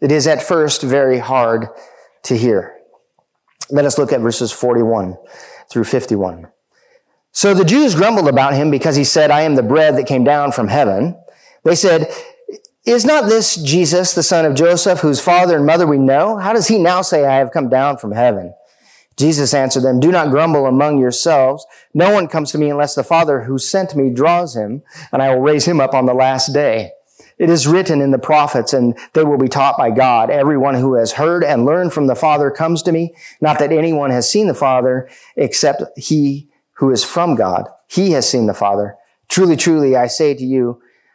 It 0.00 0.12
is 0.12 0.26
at 0.26 0.42
first 0.42 0.82
very 0.82 1.18
hard 1.18 1.68
to 2.24 2.36
hear. 2.36 2.76
Let 3.70 3.84
us 3.84 3.98
look 3.98 4.12
at 4.12 4.20
verses 4.20 4.52
41 4.52 5.16
through 5.70 5.84
51. 5.84 6.48
So 7.32 7.54
the 7.54 7.64
Jews 7.64 7.94
grumbled 7.94 8.28
about 8.28 8.54
him 8.54 8.70
because 8.70 8.96
he 8.96 9.04
said, 9.04 9.30
I 9.30 9.42
am 9.42 9.54
the 9.54 9.62
bread 9.62 9.96
that 9.96 10.06
came 10.06 10.24
down 10.24 10.52
from 10.52 10.68
heaven. 10.68 11.16
They 11.64 11.74
said, 11.74 12.12
is 12.88 13.04
not 13.04 13.28
this 13.28 13.56
Jesus, 13.56 14.14
the 14.14 14.22
son 14.22 14.46
of 14.46 14.54
Joseph, 14.54 15.00
whose 15.00 15.20
father 15.20 15.56
and 15.56 15.66
mother 15.66 15.86
we 15.86 15.98
know? 15.98 16.38
How 16.38 16.54
does 16.54 16.68
he 16.68 16.78
now 16.78 17.02
say, 17.02 17.26
I 17.26 17.36
have 17.36 17.52
come 17.52 17.68
down 17.68 17.98
from 17.98 18.12
heaven? 18.12 18.54
Jesus 19.18 19.52
answered 19.52 19.82
them, 19.82 20.00
Do 20.00 20.10
not 20.10 20.30
grumble 20.30 20.64
among 20.64 20.98
yourselves. 20.98 21.66
No 21.92 22.12
one 22.12 22.28
comes 22.28 22.50
to 22.52 22.58
me 22.58 22.70
unless 22.70 22.94
the 22.94 23.04
Father 23.04 23.42
who 23.42 23.58
sent 23.58 23.94
me 23.94 24.08
draws 24.08 24.56
him, 24.56 24.82
and 25.12 25.20
I 25.20 25.34
will 25.34 25.42
raise 25.42 25.66
him 25.66 25.80
up 25.80 25.92
on 25.92 26.06
the 26.06 26.14
last 26.14 26.54
day. 26.54 26.92
It 27.36 27.50
is 27.50 27.68
written 27.68 28.00
in 28.00 28.10
the 28.10 28.18
prophets, 28.18 28.72
and 28.72 28.96
they 29.12 29.22
will 29.22 29.38
be 29.38 29.48
taught 29.48 29.76
by 29.76 29.90
God. 29.90 30.30
Everyone 30.30 30.74
who 30.74 30.94
has 30.94 31.12
heard 31.12 31.44
and 31.44 31.66
learned 31.66 31.92
from 31.92 32.06
the 32.06 32.14
Father 32.14 32.50
comes 32.50 32.82
to 32.84 32.92
me. 32.92 33.14
Not 33.40 33.58
that 33.58 33.70
anyone 33.70 34.10
has 34.10 34.30
seen 34.30 34.46
the 34.46 34.54
Father, 34.54 35.10
except 35.36 35.82
he 35.98 36.48
who 36.74 36.90
is 36.90 37.04
from 37.04 37.34
God. 37.34 37.68
He 37.86 38.12
has 38.12 38.28
seen 38.28 38.46
the 38.46 38.54
Father. 38.54 38.96
Truly, 39.28 39.56
truly, 39.56 39.94
I 39.94 40.06
say 40.06 40.32
to 40.32 40.44
you, 40.44 40.80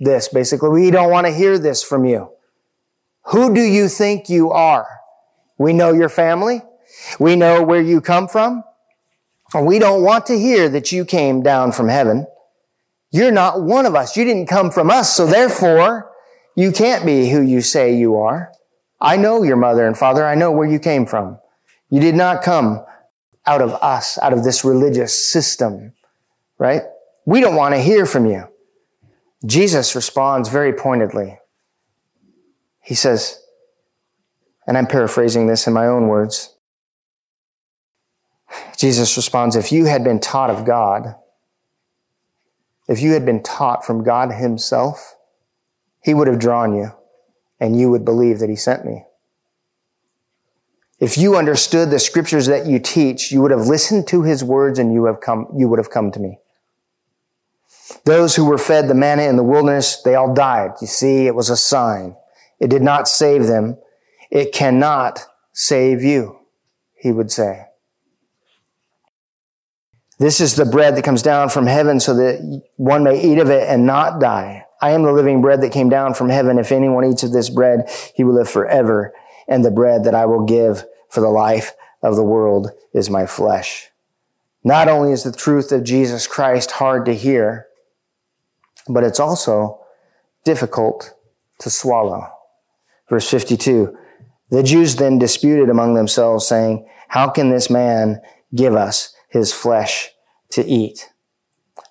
this. 0.00 0.28
Basically, 0.28 0.70
we 0.70 0.90
don't 0.90 1.10
want 1.10 1.26
to 1.26 1.32
hear 1.32 1.58
this 1.58 1.82
from 1.82 2.04
you. 2.04 2.32
Who 3.26 3.54
do 3.54 3.60
you 3.60 3.88
think 3.88 4.28
you 4.28 4.50
are? 4.50 4.88
We 5.58 5.72
know 5.72 5.92
your 5.92 6.08
family. 6.08 6.62
We 7.18 7.36
know 7.36 7.62
where 7.62 7.82
you 7.82 8.00
come 8.00 8.26
from. 8.26 8.64
We 9.54 9.78
don't 9.78 10.02
want 10.02 10.26
to 10.26 10.38
hear 10.38 10.68
that 10.70 10.90
you 10.90 11.04
came 11.04 11.42
down 11.42 11.72
from 11.72 11.88
heaven. 11.88 12.26
You're 13.10 13.32
not 13.32 13.62
one 13.62 13.86
of 13.86 13.94
us. 13.94 14.16
You 14.16 14.24
didn't 14.24 14.46
come 14.46 14.70
from 14.70 14.90
us. 14.90 15.14
So 15.14 15.26
therefore, 15.26 16.10
you 16.56 16.72
can't 16.72 17.04
be 17.04 17.28
who 17.30 17.42
you 17.42 17.60
say 17.60 17.94
you 17.94 18.16
are. 18.16 18.52
I 19.00 19.16
know 19.16 19.42
your 19.42 19.56
mother 19.56 19.86
and 19.86 19.96
father. 19.96 20.26
I 20.26 20.34
know 20.34 20.52
where 20.52 20.68
you 20.68 20.78
came 20.78 21.06
from. 21.06 21.38
You 21.88 22.00
did 22.00 22.14
not 22.14 22.42
come 22.42 22.84
out 23.46 23.62
of 23.62 23.72
us, 23.82 24.18
out 24.22 24.32
of 24.32 24.44
this 24.44 24.64
religious 24.64 25.30
system, 25.30 25.92
right? 26.58 26.82
We 27.26 27.40
don't 27.40 27.56
want 27.56 27.74
to 27.74 27.80
hear 27.80 28.06
from 28.06 28.26
you. 28.26 28.44
Jesus 29.44 29.94
responds 29.94 30.48
very 30.48 30.72
pointedly. 30.72 31.38
He 32.82 32.94
says, 32.94 33.42
and 34.66 34.76
I'm 34.76 34.86
paraphrasing 34.86 35.46
this 35.46 35.66
in 35.66 35.72
my 35.72 35.86
own 35.86 36.08
words. 36.08 36.54
Jesus 38.76 39.16
responds, 39.16 39.56
if 39.56 39.72
you 39.72 39.86
had 39.86 40.04
been 40.04 40.20
taught 40.20 40.50
of 40.50 40.64
God, 40.64 41.14
if 42.88 43.00
you 43.00 43.12
had 43.12 43.24
been 43.24 43.42
taught 43.42 43.84
from 43.84 44.02
God 44.02 44.32
himself, 44.32 45.16
he 46.02 46.12
would 46.12 46.26
have 46.26 46.38
drawn 46.38 46.74
you 46.74 46.92
and 47.60 47.78
you 47.78 47.90
would 47.90 48.04
believe 48.04 48.38
that 48.40 48.48
he 48.48 48.56
sent 48.56 48.84
me. 48.84 49.04
If 50.98 51.16
you 51.16 51.36
understood 51.36 51.90
the 51.90 51.98
scriptures 51.98 52.46
that 52.46 52.66
you 52.66 52.78
teach, 52.78 53.32
you 53.32 53.40
would 53.40 53.52
have 53.52 53.66
listened 53.66 54.06
to 54.08 54.22
his 54.22 54.44
words 54.44 54.78
and 54.78 54.92
you 54.92 55.06
have 55.06 55.20
come, 55.20 55.46
you 55.56 55.68
would 55.68 55.78
have 55.78 55.90
come 55.90 56.10
to 56.12 56.20
me. 56.20 56.38
Those 58.04 58.36
who 58.36 58.44
were 58.44 58.58
fed 58.58 58.88
the 58.88 58.94
manna 58.94 59.22
in 59.22 59.36
the 59.36 59.42
wilderness, 59.42 60.02
they 60.02 60.14
all 60.14 60.32
died. 60.32 60.72
You 60.80 60.86
see, 60.86 61.26
it 61.26 61.34
was 61.34 61.50
a 61.50 61.56
sign. 61.56 62.16
It 62.58 62.70
did 62.70 62.82
not 62.82 63.08
save 63.08 63.46
them. 63.46 63.78
It 64.30 64.52
cannot 64.52 65.26
save 65.52 66.02
you, 66.02 66.38
he 66.94 67.12
would 67.12 67.30
say. 67.30 67.66
This 70.18 70.40
is 70.40 70.54
the 70.54 70.66
bread 70.66 70.96
that 70.96 71.04
comes 71.04 71.22
down 71.22 71.48
from 71.48 71.66
heaven 71.66 71.98
so 71.98 72.14
that 72.14 72.62
one 72.76 73.02
may 73.02 73.20
eat 73.20 73.38
of 73.38 73.48
it 73.48 73.66
and 73.68 73.86
not 73.86 74.20
die. 74.20 74.66
I 74.82 74.90
am 74.90 75.02
the 75.02 75.12
living 75.12 75.40
bread 75.40 75.62
that 75.62 75.72
came 75.72 75.88
down 75.88 76.14
from 76.14 76.28
heaven. 76.28 76.58
If 76.58 76.72
anyone 76.72 77.04
eats 77.04 77.22
of 77.22 77.32
this 77.32 77.48
bread, 77.48 77.90
he 78.14 78.24
will 78.24 78.34
live 78.34 78.48
forever. 78.48 79.14
And 79.48 79.64
the 79.64 79.70
bread 79.70 80.04
that 80.04 80.14
I 80.14 80.26
will 80.26 80.44
give 80.44 80.84
for 81.08 81.20
the 81.20 81.30
life 81.30 81.72
of 82.02 82.16
the 82.16 82.22
world 82.22 82.70
is 82.92 83.10
my 83.10 83.26
flesh. 83.26 83.88
Not 84.62 84.88
only 84.88 85.12
is 85.12 85.22
the 85.22 85.32
truth 85.32 85.72
of 85.72 85.84
Jesus 85.84 86.26
Christ 86.26 86.72
hard 86.72 87.06
to 87.06 87.14
hear, 87.14 87.66
but 88.92 89.04
it's 89.04 89.20
also 89.20 89.80
difficult 90.44 91.14
to 91.60 91.70
swallow. 91.70 92.26
Verse 93.08 93.28
52. 93.28 93.96
The 94.50 94.62
Jews 94.62 94.96
then 94.96 95.18
disputed 95.18 95.68
among 95.68 95.94
themselves 95.94 96.46
saying, 96.46 96.88
how 97.08 97.28
can 97.28 97.50
this 97.50 97.70
man 97.70 98.20
give 98.54 98.74
us 98.74 99.14
his 99.28 99.52
flesh 99.52 100.10
to 100.50 100.64
eat? 100.64 101.10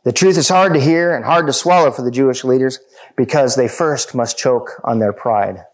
The 0.04 0.14
truth 0.14 0.38
is 0.38 0.50
hard 0.50 0.74
to 0.74 0.80
hear 0.80 1.14
and 1.14 1.26
hard 1.26 1.48
to 1.48 1.54
swallow 1.54 1.92
for 1.92 2.02
the 2.02 2.12
Jewish 2.12 2.44
leaders 2.44 2.80
because 3.18 3.56
they 3.56 3.68
first 3.68 4.16
must 4.16 4.38
choke 4.38 4.80
on 4.84 5.00
their 5.00 5.14
pride. 5.14 5.66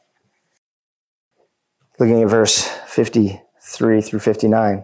Looking 1.99 2.23
at 2.23 2.29
verse 2.29 2.67
53 2.87 4.01
through 4.01 4.19
59. 4.19 4.83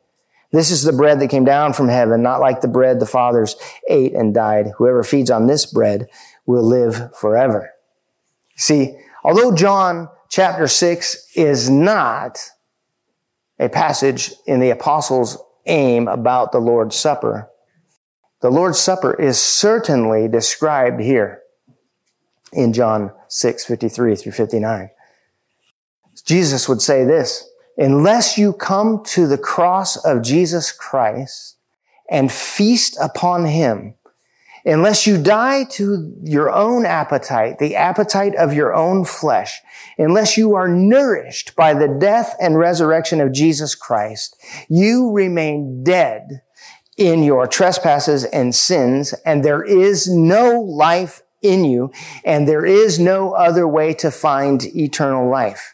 This 0.51 0.69
is 0.69 0.83
the 0.83 0.93
bread 0.93 1.19
that 1.19 1.29
came 1.29 1.45
down 1.45 1.73
from 1.73 1.87
heaven, 1.87 2.21
not 2.21 2.41
like 2.41 2.61
the 2.61 2.67
bread 2.67 2.99
the 2.99 3.05
fathers 3.05 3.55
ate 3.89 4.13
and 4.13 4.33
died. 4.33 4.73
Whoever 4.77 5.03
feeds 5.03 5.31
on 5.31 5.47
this 5.47 5.65
bread 5.65 6.07
will 6.45 6.63
live 6.63 7.15
forever. 7.15 7.71
See, 8.57 8.97
although 9.23 9.55
John 9.55 10.09
chapter 10.29 10.67
6 10.67 11.27
is 11.35 11.69
not 11.69 12.37
a 13.59 13.69
passage 13.69 14.33
in 14.45 14.59
the 14.59 14.71
apostles' 14.71 15.41
aim 15.65 16.07
about 16.07 16.51
the 16.51 16.59
Lord's 16.59 16.97
Supper, 16.97 17.49
the 18.41 18.49
Lord's 18.49 18.79
Supper 18.79 19.13
is 19.13 19.39
certainly 19.39 20.27
described 20.27 20.99
here 20.99 21.41
in 22.51 22.73
John 22.73 23.13
6, 23.29 23.65
53 23.65 24.15
through 24.15 24.31
59. 24.33 24.89
Jesus 26.25 26.67
would 26.67 26.81
say 26.81 27.05
this, 27.05 27.47
unless 27.81 28.37
you 28.37 28.53
come 28.53 29.03
to 29.03 29.25
the 29.25 29.39
cross 29.39 29.97
of 30.05 30.21
Jesus 30.21 30.71
Christ 30.71 31.57
and 32.07 32.31
feast 32.31 32.95
upon 33.01 33.45
him, 33.45 33.95
unless 34.63 35.07
you 35.07 35.17
die 35.17 35.63
to 35.63 36.13
your 36.21 36.51
own 36.51 36.85
appetite, 36.85 37.57
the 37.57 37.75
appetite 37.75 38.35
of 38.35 38.53
your 38.53 38.71
own 38.75 39.03
flesh, 39.03 39.59
unless 39.97 40.37
you 40.37 40.53
are 40.53 40.67
nourished 40.67 41.55
by 41.55 41.73
the 41.73 41.87
death 41.87 42.35
and 42.39 42.55
resurrection 42.55 43.19
of 43.19 43.33
Jesus 43.33 43.73
Christ, 43.73 44.37
you 44.69 45.11
remain 45.11 45.83
dead 45.83 46.43
in 46.97 47.23
your 47.23 47.47
trespasses 47.47 48.25
and 48.25 48.53
sins, 48.53 49.15
and 49.25 49.43
there 49.43 49.63
is 49.63 50.07
no 50.07 50.61
life 50.61 51.23
in 51.41 51.65
you, 51.65 51.91
and 52.23 52.47
there 52.47 52.63
is 52.63 52.99
no 52.99 53.31
other 53.31 53.67
way 53.67 53.91
to 53.95 54.11
find 54.11 54.63
eternal 54.75 55.27
life. 55.27 55.73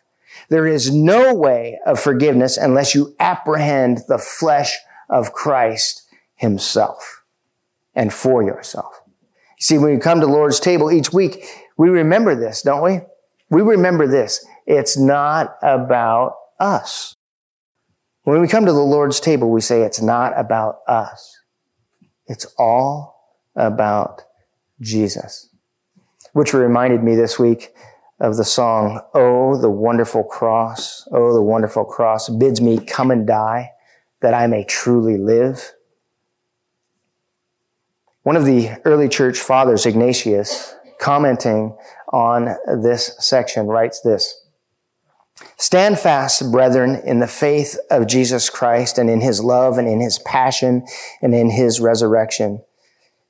There 0.49 0.67
is 0.67 0.93
no 0.93 1.33
way 1.33 1.79
of 1.85 1.99
forgiveness 1.99 2.57
unless 2.57 2.95
you 2.95 3.15
apprehend 3.19 4.01
the 4.07 4.17
flesh 4.17 4.77
of 5.09 5.33
Christ 5.33 6.03
himself 6.35 7.23
and 7.93 8.13
for 8.13 8.43
yourself. 8.43 9.01
See, 9.59 9.77
when 9.77 9.93
we 9.93 9.99
come 9.99 10.21
to 10.21 10.27
Lord's 10.27 10.59
table 10.59 10.91
each 10.91 11.11
week, 11.11 11.45
we 11.77 11.89
remember 11.89 12.35
this, 12.35 12.61
don't 12.61 12.83
we? 12.83 13.01
We 13.49 13.61
remember 13.61 14.07
this. 14.07 14.45
It's 14.65 14.97
not 14.97 15.57
about 15.61 16.35
us. 16.59 17.15
When 18.23 18.41
we 18.41 18.47
come 18.47 18.65
to 18.65 18.73
the 18.73 18.79
Lord's 18.79 19.19
table, 19.19 19.49
we 19.49 19.61
say 19.61 19.81
it's 19.81 20.01
not 20.01 20.37
about 20.37 20.79
us. 20.87 21.39
It's 22.27 22.45
all 22.57 23.37
about 23.55 24.21
Jesus. 24.81 25.49
Which 26.33 26.53
reminded 26.53 27.03
me 27.03 27.15
this 27.15 27.39
week 27.39 27.73
of 28.19 28.37
the 28.37 28.45
song, 28.45 29.01
Oh, 29.13 29.59
the 29.59 29.69
wonderful 29.69 30.23
cross, 30.23 31.07
oh, 31.11 31.33
the 31.33 31.41
wonderful 31.41 31.85
cross 31.85 32.29
bids 32.29 32.61
me 32.61 32.79
come 32.79 33.11
and 33.11 33.27
die 33.27 33.71
that 34.21 34.33
I 34.33 34.47
may 34.47 34.63
truly 34.63 35.17
live. 35.17 35.73
One 38.23 38.35
of 38.35 38.45
the 38.45 38.71
early 38.83 39.07
church 39.07 39.39
fathers, 39.39 39.85
Ignatius, 39.85 40.75
commenting 40.99 41.77
on 42.11 42.55
this 42.81 43.15
section, 43.19 43.67
writes 43.67 44.01
this. 44.01 44.43
Stand 45.55 45.99
fast, 45.99 46.51
brethren, 46.51 47.01
in 47.05 47.19
the 47.19 47.27
faith 47.27 47.77
of 47.91 48.07
Jesus 48.07 48.49
Christ 48.49 48.97
and 48.97 49.09
in 49.09 49.21
his 49.21 49.43
love 49.43 49.77
and 49.77 49.87
in 49.87 50.01
his 50.01 50.19
passion 50.19 50.85
and 51.21 51.35
in 51.35 51.51
his 51.51 51.79
resurrection 51.79 52.63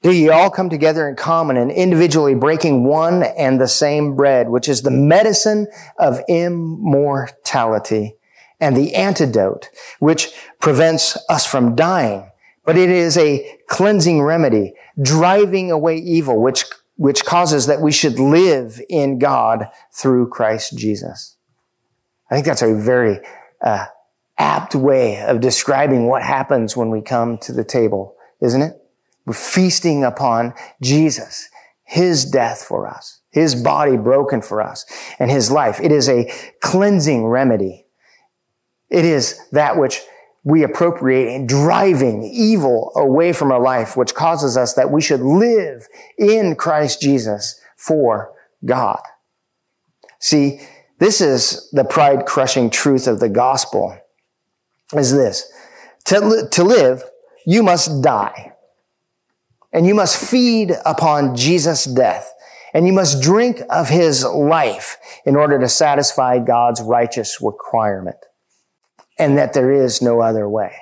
do 0.03 0.11
ye 0.11 0.29
all 0.29 0.49
come 0.49 0.69
together 0.69 1.09
in 1.09 1.15
common 1.15 1.57
and 1.57 1.71
individually 1.71 2.35
breaking 2.35 2.83
one 2.83 3.23
and 3.23 3.59
the 3.59 3.67
same 3.67 4.15
bread, 4.15 4.49
which 4.49 4.69
is 4.69 4.81
the 4.81 4.91
medicine 4.91 5.67
of 5.97 6.21
immortality 6.29 8.15
and 8.59 8.75
the 8.75 8.93
antidote, 8.95 9.69
which 9.99 10.31
prevents 10.59 11.17
us 11.29 11.45
from 11.45 11.75
dying. 11.75 12.29
But 12.63 12.77
it 12.77 12.89
is 12.89 13.17
a 13.17 13.59
cleansing 13.67 14.21
remedy, 14.21 14.73
driving 15.01 15.71
away 15.71 15.97
evil, 15.97 16.41
which, 16.41 16.65
which 16.95 17.25
causes 17.25 17.65
that 17.67 17.81
we 17.81 17.91
should 17.91 18.19
live 18.19 18.81
in 18.89 19.19
God 19.19 19.69
through 19.93 20.29
Christ 20.29 20.77
Jesus. 20.77 21.37
I 22.29 22.35
think 22.35 22.45
that's 22.45 22.61
a 22.61 22.75
very 22.75 23.19
uh, 23.61 23.85
apt 24.37 24.75
way 24.75 25.21
of 25.21 25.39
describing 25.39 26.07
what 26.07 26.23
happens 26.23 26.75
when 26.75 26.89
we 26.89 27.01
come 27.01 27.37
to 27.39 27.53
the 27.53 27.63
table, 27.63 28.15
isn't 28.41 28.61
it? 28.61 28.73
We're 29.27 29.33
feasting 29.33 30.05
upon 30.05 30.53
Jesus, 30.81 31.49
His 31.83 32.23
death 32.23 32.63
for 32.63 32.87
us, 32.87 33.19
His 33.29 33.55
body 33.55 33.97
broken 33.97 34.41
for 34.41 34.61
us, 34.61 34.85
and 35.19 35.29
His 35.29 35.51
life. 35.51 35.81
It 35.81 35.91
is 35.91 36.07
a 36.07 36.31
cleansing 36.61 37.25
remedy. 37.25 37.85
It 38.89 39.03
is 39.03 39.37
that 39.51 39.77
which 39.77 40.01
we 40.45 40.63
appropriate 40.63 41.35
in 41.35 41.45
driving 41.45 42.23
evil 42.23 42.93
away 42.95 43.33
from 43.33 43.51
our 43.51 43.61
life, 43.61 43.97
which 43.97 44.15
causes 44.15 44.55
us 44.55 44.75
that 44.75 44.91
we 44.91 45.01
should 45.01 45.19
live 45.19 45.87
in 46.17 46.55
Christ 46.55 47.01
Jesus 47.01 47.59
for 47.75 48.31
God. 48.63 49.01
See, 50.19 50.61
this 50.99 51.19
is 51.19 51.69
the 51.73 51.83
pride 51.83 52.25
crushing 52.25 52.69
truth 52.69 53.07
of 53.07 53.19
the 53.19 53.27
gospel 53.27 53.97
is 54.95 55.11
this. 55.11 55.51
To, 56.05 56.47
to 56.49 56.63
live, 56.63 57.03
you 57.45 57.61
must 57.61 58.01
die. 58.01 58.53
And 59.77 59.85
you 59.85 59.93
must 59.93 60.17
feed 60.17 60.73
upon 60.87 61.35
Jesus' 61.35 61.85
death. 61.85 62.33
And 62.73 62.87
you 62.87 62.93
must 62.93 63.21
drink 63.21 63.61
of 63.69 63.89
his 63.89 64.25
life 64.25 64.97
in 65.23 65.35
order 65.35 65.59
to 65.59 65.69
satisfy 65.69 66.39
God's 66.39 66.81
righteous 66.81 67.37
requirement. 67.43 68.17
And 69.19 69.37
that 69.37 69.53
there 69.53 69.71
is 69.71 70.01
no 70.01 70.19
other 70.19 70.49
way. 70.49 70.75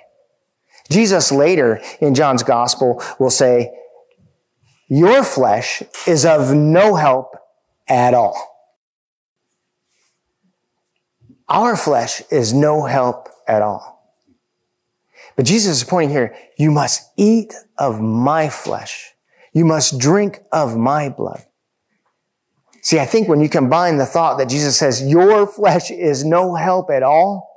Jesus 0.90 1.30
later 1.30 1.82
in 2.00 2.16
John's 2.16 2.44
gospel 2.44 3.04
will 3.20 3.30
say, 3.30 3.70
your 4.88 5.26
flesh 5.26 5.84
is 6.08 6.26
of 6.26 6.56
no 6.56 6.96
help 6.96 7.36
at 7.90 8.14
all. 8.14 8.56
Our 11.50 11.76
flesh 11.76 12.22
is 12.32 12.54
no 12.54 12.86
help 12.86 13.28
at 13.46 13.62
all. 13.62 13.95
But 15.36 15.46
Jesus 15.46 15.78
is 15.78 15.84
pointing 15.84 16.12
here, 16.12 16.36
you 16.58 16.72
must 16.72 17.12
eat 17.18 17.54
of 17.78 18.02
my 18.02 18.50
flesh. 18.50 19.14
You 19.54 19.66
must 19.66 20.00
drink 20.00 20.40
of 20.52 20.78
my 20.78 21.10
blood. 21.10 21.46
See, 22.82 23.00
I 23.00 23.06
think 23.06 23.28
when 23.28 23.42
you 23.42 23.50
combine 23.50 23.98
the 23.98 24.06
thought 24.06 24.38
that 24.38 24.50
Jesus 24.50 24.78
says, 24.78 25.06
your 25.06 25.48
flesh 25.48 25.90
is 25.90 26.24
no 26.24 26.56
help 26.56 26.92
at 26.92 27.04
all, 27.04 27.52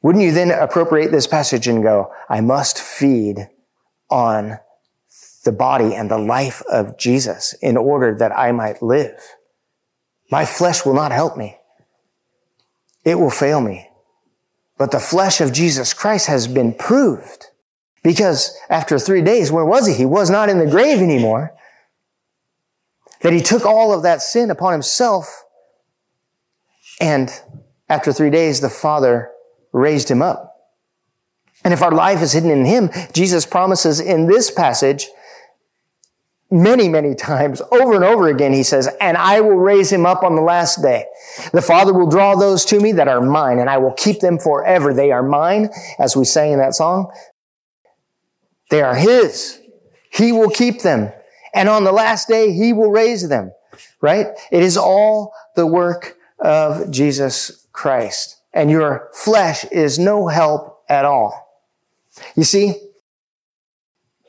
wouldn't 0.00 0.24
you 0.24 0.32
then 0.32 0.50
appropriate 0.50 1.12
this 1.12 1.26
passage 1.26 1.66
and 1.66 1.82
go, 1.82 2.12
I 2.28 2.40
must 2.40 2.78
feed 2.78 3.48
on 4.10 4.58
the 5.44 5.52
body 5.52 5.94
and 5.94 6.10
the 6.10 6.18
life 6.18 6.62
of 6.70 6.98
Jesus 6.98 7.54
in 7.60 7.76
order 7.76 8.14
that 8.18 8.32
I 8.32 8.52
might 8.52 8.82
live? 8.82 9.18
My 10.30 10.44
flesh 10.44 10.84
will 10.84 10.94
not 10.94 11.12
help 11.12 11.36
me. 11.36 11.58
It 13.04 13.18
will 13.18 13.30
fail 13.30 13.60
me. 13.60 13.88
But 14.76 14.90
the 14.90 15.00
flesh 15.00 15.40
of 15.40 15.52
Jesus 15.52 15.92
Christ 15.92 16.26
has 16.26 16.48
been 16.48 16.74
proved. 16.74 17.46
Because 18.02 18.56
after 18.68 18.98
three 18.98 19.22
days, 19.22 19.50
where 19.50 19.64
was 19.64 19.86
he? 19.86 19.94
He 19.94 20.04
was 20.04 20.30
not 20.30 20.48
in 20.48 20.58
the 20.58 20.66
grave 20.66 20.98
anymore. 21.00 21.54
That 23.22 23.32
he 23.32 23.40
took 23.40 23.64
all 23.64 23.94
of 23.94 24.02
that 24.02 24.20
sin 24.20 24.50
upon 24.50 24.72
himself. 24.72 25.44
And 27.00 27.30
after 27.88 28.12
three 28.12 28.30
days, 28.30 28.60
the 28.60 28.68
Father 28.68 29.30
raised 29.72 30.10
him 30.10 30.20
up. 30.20 30.54
And 31.64 31.72
if 31.72 31.80
our 31.80 31.92
life 31.92 32.20
is 32.20 32.32
hidden 32.32 32.50
in 32.50 32.66
him, 32.66 32.90
Jesus 33.12 33.46
promises 33.46 33.98
in 33.98 34.26
this 34.26 34.50
passage 34.50 35.08
many, 36.54 36.88
many 36.88 37.14
times, 37.14 37.60
over 37.72 37.94
and 37.94 38.04
over 38.04 38.28
again, 38.28 38.52
he 38.52 38.62
says, 38.62 38.88
and 39.00 39.16
I 39.16 39.40
will 39.40 39.56
raise 39.56 39.92
him 39.92 40.06
up 40.06 40.22
on 40.22 40.36
the 40.36 40.42
last 40.42 40.80
day. 40.80 41.04
The 41.52 41.60
Father 41.60 41.92
will 41.92 42.08
draw 42.08 42.36
those 42.36 42.64
to 42.66 42.80
me 42.80 42.92
that 42.92 43.08
are 43.08 43.20
mine, 43.20 43.58
and 43.58 43.68
I 43.68 43.78
will 43.78 43.92
keep 43.92 44.20
them 44.20 44.38
forever. 44.38 44.94
They 44.94 45.10
are 45.10 45.22
mine, 45.22 45.70
as 45.98 46.16
we 46.16 46.24
sang 46.24 46.52
in 46.52 46.58
that 46.60 46.74
song. 46.74 47.12
They 48.70 48.80
are 48.80 48.94
his. 48.94 49.60
He 50.10 50.32
will 50.32 50.50
keep 50.50 50.82
them. 50.82 51.12
And 51.54 51.68
on 51.68 51.84
the 51.84 51.92
last 51.92 52.28
day, 52.28 52.52
he 52.52 52.72
will 52.72 52.90
raise 52.90 53.28
them. 53.28 53.52
Right? 54.00 54.28
It 54.52 54.62
is 54.62 54.76
all 54.76 55.32
the 55.56 55.66
work 55.66 56.16
of 56.38 56.90
Jesus 56.90 57.66
Christ. 57.72 58.40
And 58.52 58.70
your 58.70 59.08
flesh 59.12 59.64
is 59.72 59.98
no 59.98 60.28
help 60.28 60.84
at 60.88 61.04
all. 61.04 61.62
You 62.36 62.44
see, 62.44 62.74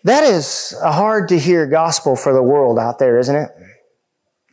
that 0.05 0.23
is 0.23 0.75
a 0.83 0.91
hard 0.91 1.29
to 1.29 1.39
hear 1.39 1.65
gospel 1.65 2.15
for 2.15 2.31
the 2.31 2.43
world 2.43 2.77
out 2.77 2.99
there, 2.99 3.17
isn't 3.17 3.35
it? 3.35 3.49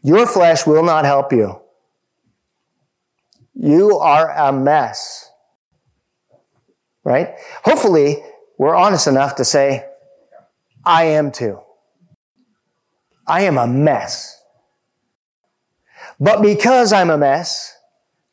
Your 0.03 0.27
flesh 0.27 0.67
will 0.67 0.83
not 0.83 1.05
help 1.05 1.31
you. 1.31 1.61
You 3.55 3.99
are 3.99 4.31
a 4.31 4.51
mess. 4.51 5.31
Right? 7.05 7.35
Hopefully, 7.65 8.17
we're 8.59 8.75
honest 8.75 9.07
enough 9.07 9.37
to 9.37 9.45
say, 9.45 9.85
I 10.87 11.05
am 11.05 11.31
too. 11.31 11.61
I 13.27 13.43
am 13.43 13.59
a 13.59 13.67
mess. 13.67 14.43
But 16.19 16.41
because 16.41 16.95
I'm 16.95 17.11
a 17.11 17.19
mess, 17.19 17.77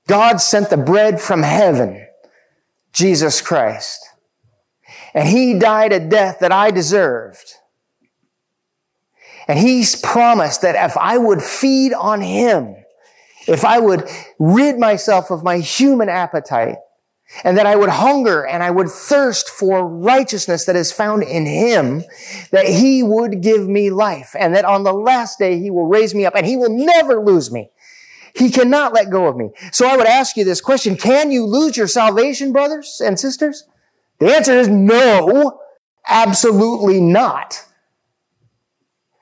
God 0.08 0.38
sent 0.38 0.70
the 0.70 0.78
bread 0.78 1.20
from 1.20 1.44
heaven, 1.44 2.08
Jesus 2.94 3.42
Christ. 3.42 4.09
And 5.14 5.28
he 5.28 5.58
died 5.58 5.92
a 5.92 6.00
death 6.00 6.38
that 6.40 6.52
I 6.52 6.72
deserved. 6.72 7.54
And 9.48 9.58
he's 9.58 9.96
promised 9.96 10.62
that 10.62 10.76
if 10.76 10.96
I 10.98 11.18
would 11.18 11.42
feed 11.42 11.94
on 11.94 12.22
him, 12.22 12.76
if 13.48 13.66
I 13.66 13.80
would 13.80 14.08
rid 14.38 14.78
myself 14.78 15.32
of 15.32 15.44
my 15.44 15.58
human 15.58 16.10
appetite, 16.10 16.78
and 17.44 17.58
that 17.58 17.66
I 17.66 17.76
would 17.76 17.90
hunger 17.90 18.46
and 18.46 18.64
I 18.64 18.72
would 18.72 18.90
thirst 18.90 19.50
for 19.50 19.88
righteousness 19.88 20.66
that 20.66 20.76
is 20.76 20.92
found 20.92 21.24
in 21.24 21.46
him, 21.46 22.04
that 22.52 22.68
he 22.68 23.04
would 23.04 23.42
give 23.42 23.68
me 23.68 23.90
life, 23.92 24.36
and 24.38 24.56
that 24.56 24.66
on 24.66 24.84
the 24.84 24.94
last 24.94 25.38
day 25.40 25.60
he 25.60 25.70
will 25.70 25.88
raise 25.88 26.16
me 26.16 26.26
up, 26.26 26.36
and 26.36 26.46
he 26.46 26.58
will 26.58 26.76
never 26.76 27.24
lose 27.24 27.52
me. 27.52 27.70
He 28.36 28.50
cannot 28.50 28.94
let 28.94 29.10
go 29.10 29.28
of 29.28 29.36
me. 29.36 29.52
So 29.72 29.88
I 29.88 29.98
would 29.98 30.08
ask 30.08 30.38
you 30.38 30.44
this 30.44 30.62
question, 30.62 30.96
can 30.96 31.32
you 31.32 31.46
lose 31.46 31.78
your 31.78 31.88
salvation, 31.88 32.52
brothers 32.52 33.02
and 33.04 33.20
sisters? 33.20 33.66
The 34.20 34.36
answer 34.36 34.54
is 34.54 34.68
no, 34.68 35.60
absolutely 36.08 37.00
not. 37.00 37.66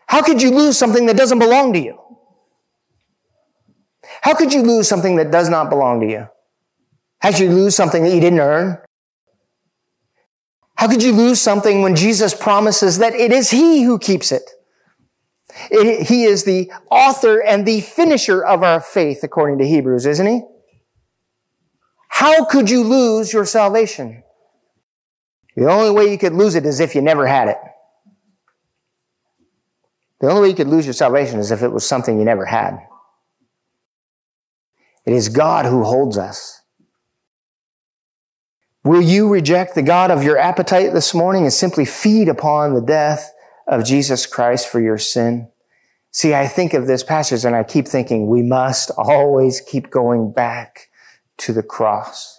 How 0.08 0.22
could 0.22 0.41
you 0.41 0.52
lose 0.52 0.78
something 0.78 1.06
that 1.06 1.18
doesn't 1.18 1.39
belong 1.39 1.74
to 1.74 1.80
you? 1.80 2.00
How 4.22 4.34
could 4.34 4.54
you 4.54 4.62
lose 4.62 4.88
something 4.88 5.18
that 5.18 5.32
does 5.32 5.50
not 5.50 5.70
belong 5.70 6.02
to 6.02 6.08
you? 6.08 6.28
How 7.20 7.32
could 7.32 7.39
you 7.39 7.50
lose 7.50 7.76
something 7.76 8.04
that 8.04 8.14
you 8.14 8.22
didn't 8.22 8.39
earn? 8.39 8.80
How 10.76 10.88
could 10.88 11.04
you 11.04 11.12
lose 11.12 11.41
something 11.41 11.82
when 11.82 11.95
Jesus 11.95 12.34
promises 12.34 13.00
that 13.00 13.14
it 13.14 13.32
is 13.32 13.50
He 13.50 13.84
who 13.84 14.00
keeps 14.00 14.32
it? 14.32 14.43
it? 15.72 16.08
He 16.08 16.24
is 16.24 16.43
the 16.43 16.72
author 16.89 17.41
and 17.41 17.66
the 17.66 17.82
finisher 17.82 18.43
of 18.43 18.64
our 18.64 18.80
faith, 18.80 19.24
according 19.24 19.58
to 19.60 19.68
Hebrews, 19.68 20.06
isn't 20.06 20.28
He? 20.28 20.41
How 22.10 22.45
could 22.45 22.70
you 22.70 22.84
lose 22.84 23.34
your 23.34 23.45
salvation? 23.45 24.24
The 25.58 25.66
only 25.66 25.89
way 25.89 26.12
you 26.12 26.20
could 26.20 26.34
lose 26.34 26.53
it 26.53 26.68
is 26.68 26.80
if 26.80 26.93
you 26.93 27.01
never 27.01 27.26
had 27.26 27.47
it. 27.47 27.58
The 30.22 30.30
only 30.30 30.41
way 30.41 30.47
you 30.49 30.55
could 30.55 30.68
lose 30.68 30.86
your 30.86 30.93
salvation 30.93 31.39
is 31.39 31.49
if 31.49 31.64
it 31.64 31.72
was 31.72 31.84
something 31.84 32.20
you 32.20 32.26
never 32.26 32.45
had. 32.45 32.78
It 35.03 35.14
is 35.14 35.30
God 35.30 35.66
who 35.66 35.84
holds 35.84 36.16
us. 36.16 36.62
Will 38.84 39.01
you 39.01 39.28
reject 39.30 39.74
the 39.74 39.82
God 39.82 40.12
of 40.12 40.24
your 40.24 40.38
appetite 40.38 40.93
this 40.93 41.16
morning 41.16 41.43
and 41.43 41.53
simply 41.53 41.86
feed 41.86 42.30
upon 42.30 42.76
the 42.76 42.82
death 42.82 43.34
of 43.68 43.84
Jesus 43.84 44.28
Christ 44.28 44.70
for 44.70 44.80
your 44.80 44.99
sin? 44.99 45.49
See, 46.12 46.36
I 46.36 46.47
think 46.47 46.76
of 46.76 46.86
this 46.86 47.03
passage 47.03 47.45
and 47.45 47.55
I 47.55 47.64
keep 47.64 47.88
thinking 47.88 48.28
we 48.28 48.43
must 48.43 48.91
always 48.95 49.60
keep 49.60 49.89
going 49.89 50.32
back 50.32 50.89
to 51.39 51.51
the 51.51 51.64
cross. 51.64 52.37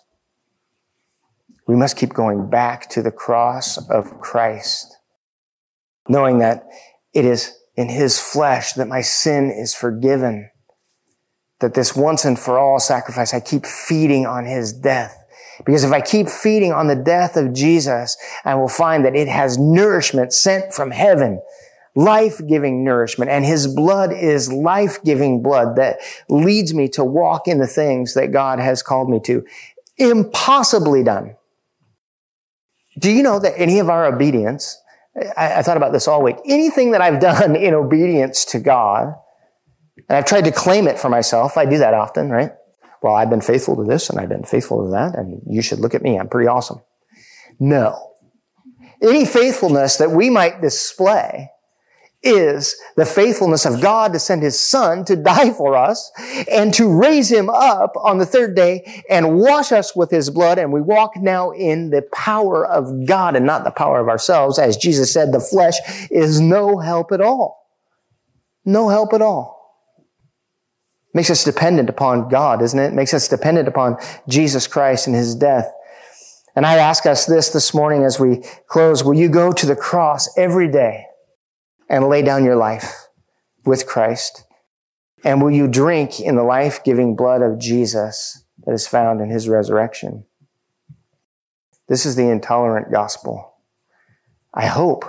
We 1.68 1.76
must 1.76 1.98
keep 1.98 2.14
going 2.14 2.48
back 2.48 2.88
to 2.90 3.02
the 3.02 3.12
cross 3.12 3.76
of 3.90 4.18
Christ, 4.20 4.96
knowing 6.08 6.38
that 6.38 6.64
it 7.12 7.26
is 7.26 7.52
in 7.76 7.90
his 7.90 8.18
flesh 8.18 8.72
that 8.72 8.88
my 8.88 9.02
sin 9.02 9.50
is 9.50 9.74
forgiven. 9.74 10.50
That 11.60 11.74
this 11.74 11.94
once 11.94 12.24
and 12.24 12.38
for 12.38 12.58
all 12.58 12.80
sacrifice, 12.80 13.34
I 13.34 13.40
keep 13.40 13.66
feeding 13.66 14.24
on 14.24 14.46
his 14.46 14.72
death. 14.72 15.14
Because 15.66 15.84
if 15.84 15.92
I 15.92 16.00
keep 16.00 16.28
feeding 16.28 16.72
on 16.72 16.86
the 16.86 16.96
death 16.96 17.36
of 17.36 17.52
Jesus, 17.52 18.16
I 18.44 18.54
will 18.54 18.68
find 18.68 19.04
that 19.04 19.14
it 19.14 19.28
has 19.28 19.58
nourishment 19.58 20.32
sent 20.32 20.72
from 20.72 20.92
heaven, 20.92 21.42
life-giving 21.94 22.82
nourishment, 22.82 23.30
and 23.30 23.44
his 23.44 23.66
blood 23.66 24.12
is 24.12 24.50
life-giving 24.50 25.42
blood 25.42 25.76
that 25.76 25.98
leads 26.30 26.72
me 26.72 26.88
to 26.90 27.04
walk 27.04 27.46
in 27.46 27.58
the 27.58 27.66
things 27.66 28.14
that 28.14 28.32
God 28.32 28.58
has 28.58 28.82
called 28.82 29.10
me 29.10 29.20
to. 29.24 29.44
Impossibly 29.98 31.02
done 31.02 31.34
do 32.98 33.10
you 33.10 33.22
know 33.22 33.38
that 33.38 33.54
any 33.56 33.78
of 33.78 33.88
our 33.88 34.06
obedience, 34.06 34.80
I, 35.36 35.54
I, 35.56 35.62
thought 35.62 35.76
about 35.76 35.92
this 35.92 36.08
all 36.08 36.22
week, 36.22 36.36
anything 36.44 36.92
that 36.92 37.00
I've 37.00 37.20
done 37.20 37.56
in 37.56 37.74
obedience 37.74 38.44
to 38.46 38.60
God, 38.60 39.14
and 40.08 40.16
I've 40.16 40.26
tried 40.26 40.44
to 40.44 40.52
claim 40.52 40.88
it 40.88 40.98
for 40.98 41.08
myself, 41.08 41.56
I 41.56 41.64
do 41.64 41.78
that 41.78 41.94
often, 41.94 42.30
right? 42.30 42.52
Well, 43.02 43.14
I've 43.14 43.30
been 43.30 43.40
faithful 43.40 43.76
to 43.76 43.84
this 43.84 44.10
and 44.10 44.18
I've 44.18 44.28
been 44.28 44.44
faithful 44.44 44.84
to 44.84 44.90
that, 44.90 45.16
and 45.16 45.40
you 45.46 45.62
should 45.62 45.78
look 45.78 45.94
at 45.94 46.02
me, 46.02 46.18
I'm 46.18 46.28
pretty 46.28 46.48
awesome. 46.48 46.80
No. 47.60 48.14
Any 49.02 49.24
faithfulness 49.24 49.96
that 49.98 50.10
we 50.10 50.30
might 50.30 50.60
display 50.60 51.50
is 52.22 52.74
the 52.96 53.06
faithfulness 53.06 53.64
of 53.64 53.80
God 53.80 54.12
to 54.12 54.18
send 54.18 54.42
his 54.42 54.58
son 54.58 55.04
to 55.04 55.14
die 55.14 55.50
for 55.52 55.76
us 55.76 56.10
and 56.50 56.74
to 56.74 56.88
raise 56.88 57.30
him 57.30 57.48
up 57.48 57.92
on 57.96 58.18
the 58.18 58.26
third 58.26 58.56
day 58.56 59.04
and 59.08 59.38
wash 59.38 59.70
us 59.70 59.94
with 59.94 60.10
his 60.10 60.28
blood. 60.28 60.58
And 60.58 60.72
we 60.72 60.80
walk 60.80 61.16
now 61.16 61.52
in 61.52 61.90
the 61.90 62.02
power 62.12 62.66
of 62.66 63.06
God 63.06 63.36
and 63.36 63.46
not 63.46 63.64
the 63.64 63.70
power 63.70 64.00
of 64.00 64.08
ourselves. 64.08 64.58
As 64.58 64.76
Jesus 64.76 65.12
said, 65.12 65.32
the 65.32 65.40
flesh 65.40 65.76
is 66.10 66.40
no 66.40 66.78
help 66.78 67.12
at 67.12 67.20
all. 67.20 67.66
No 68.64 68.88
help 68.88 69.12
at 69.12 69.22
all. 69.22 69.56
Makes 71.14 71.30
us 71.30 71.44
dependent 71.44 71.88
upon 71.88 72.28
God, 72.28 72.62
isn't 72.62 72.78
it? 72.78 72.92
Makes 72.92 73.14
us 73.14 73.28
dependent 73.28 73.68
upon 73.68 73.96
Jesus 74.28 74.66
Christ 74.66 75.06
and 75.06 75.16
his 75.16 75.34
death. 75.34 75.72
And 76.54 76.66
I 76.66 76.76
ask 76.78 77.06
us 77.06 77.26
this 77.26 77.50
this 77.50 77.72
morning 77.72 78.04
as 78.04 78.18
we 78.18 78.42
close. 78.66 79.04
Will 79.04 79.14
you 79.14 79.28
go 79.28 79.52
to 79.52 79.66
the 79.66 79.76
cross 79.76 80.28
every 80.36 80.68
day? 80.68 81.07
And 81.88 82.08
lay 82.08 82.22
down 82.22 82.44
your 82.44 82.56
life 82.56 83.08
with 83.64 83.86
Christ? 83.86 84.44
And 85.24 85.42
will 85.42 85.50
you 85.50 85.66
drink 85.66 86.20
in 86.20 86.36
the 86.36 86.44
life 86.44 86.84
giving 86.84 87.16
blood 87.16 87.42
of 87.42 87.58
Jesus 87.58 88.44
that 88.64 88.72
is 88.72 88.86
found 88.86 89.20
in 89.20 89.30
his 89.30 89.48
resurrection? 89.48 90.24
This 91.88 92.04
is 92.04 92.16
the 92.16 92.28
intolerant 92.28 92.92
gospel. 92.92 93.54
I 94.52 94.66
hope 94.66 95.04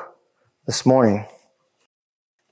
this 0.65 0.86
morning 0.86 1.25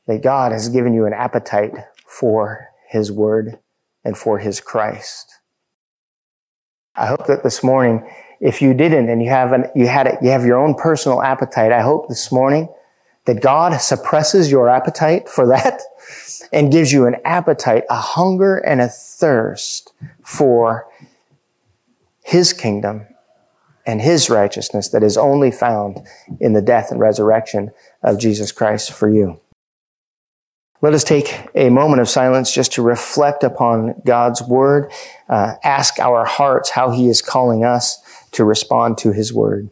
that 0.08 0.24
God 0.24 0.52
has 0.52 0.70
given 0.70 0.94
you 0.94 1.06
an 1.06 1.14
appetite 1.14 1.74
for 2.06 2.70
His 2.90 3.12
Word 3.12 3.60
and 4.04 4.18
for 4.18 4.40
His 4.40 4.60
Christ. 4.60 5.32
I 6.96 7.06
hope 7.06 7.28
that 7.28 7.44
this 7.44 7.64
morning, 7.64 8.10
if 8.40 8.62
you 8.62 8.74
didn't 8.74 9.10
and 9.10 9.22
you 9.22 9.30
haven't, 9.30 9.68
you 9.76 9.88
had 9.88 10.08
it, 10.08 10.16
you 10.22 10.30
have 10.30 10.46
your 10.46 10.58
own 10.58 10.76
personal 10.76 11.22
appetite. 11.22 11.72
I 11.72 11.82
hope 11.82 12.10
this 12.10 12.32
morning 12.32 12.70
that 13.28 13.42
God 13.42 13.80
suppresses 13.80 14.50
your 14.50 14.70
appetite 14.70 15.30
for 15.30 15.46
that 15.48 15.82
and 16.52 16.72
gives 16.72 16.92
you 16.92 17.06
an 17.06 17.18
appetite, 17.24 17.84
a 17.90 17.96
hunger 17.96 18.56
and 18.56 18.82
a 18.82 18.88
thirst 18.88 19.94
for 20.24 20.88
His 22.24 22.54
kingdom 22.54 23.06
and 23.86 24.02
His 24.02 24.30
righteousness 24.30 24.90
that 24.90 25.04
is 25.04 25.18
only 25.18 25.52
found 25.52 26.00
in 26.40 26.54
the 26.54 26.62
death 26.62 26.90
and 26.90 27.00
resurrection 27.00 27.72
of 28.02 28.18
Jesus 28.18 28.52
Christ 28.52 28.94
for 28.94 29.10
you. 29.10 29.40
Let 30.82 30.94
us 30.94 31.04
take 31.04 31.34
a 31.54 31.70
moment 31.70 32.02
of 32.02 32.08
silence 32.08 32.54
just 32.54 32.72
to 32.74 32.82
reflect 32.82 33.44
upon 33.44 34.02
God's 34.06 34.42
word, 34.42 34.92
uh, 35.28 35.56
ask 35.64 36.00
our 36.00 36.24
hearts 36.24 36.70
how 36.70 36.92
He 36.92 37.10
is 37.10 37.22
calling 37.22 37.66
us 37.66 38.00
to 38.32 38.46
respond 38.46 38.98
to 39.00 39.12
His 39.12 39.34
word. 39.34 39.70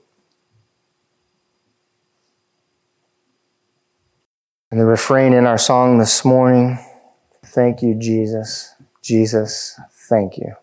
And 4.72 4.80
the 4.80 4.86
refrain 4.86 5.34
in 5.34 5.46
our 5.46 5.58
song 5.58 6.00
this 6.00 6.26
morning, 6.26 6.80
thank 7.46 7.82
you, 7.82 7.96
Jesus. 7.96 8.74
Jesus, 9.02 9.80
thank 10.10 10.38
you. 10.38 10.54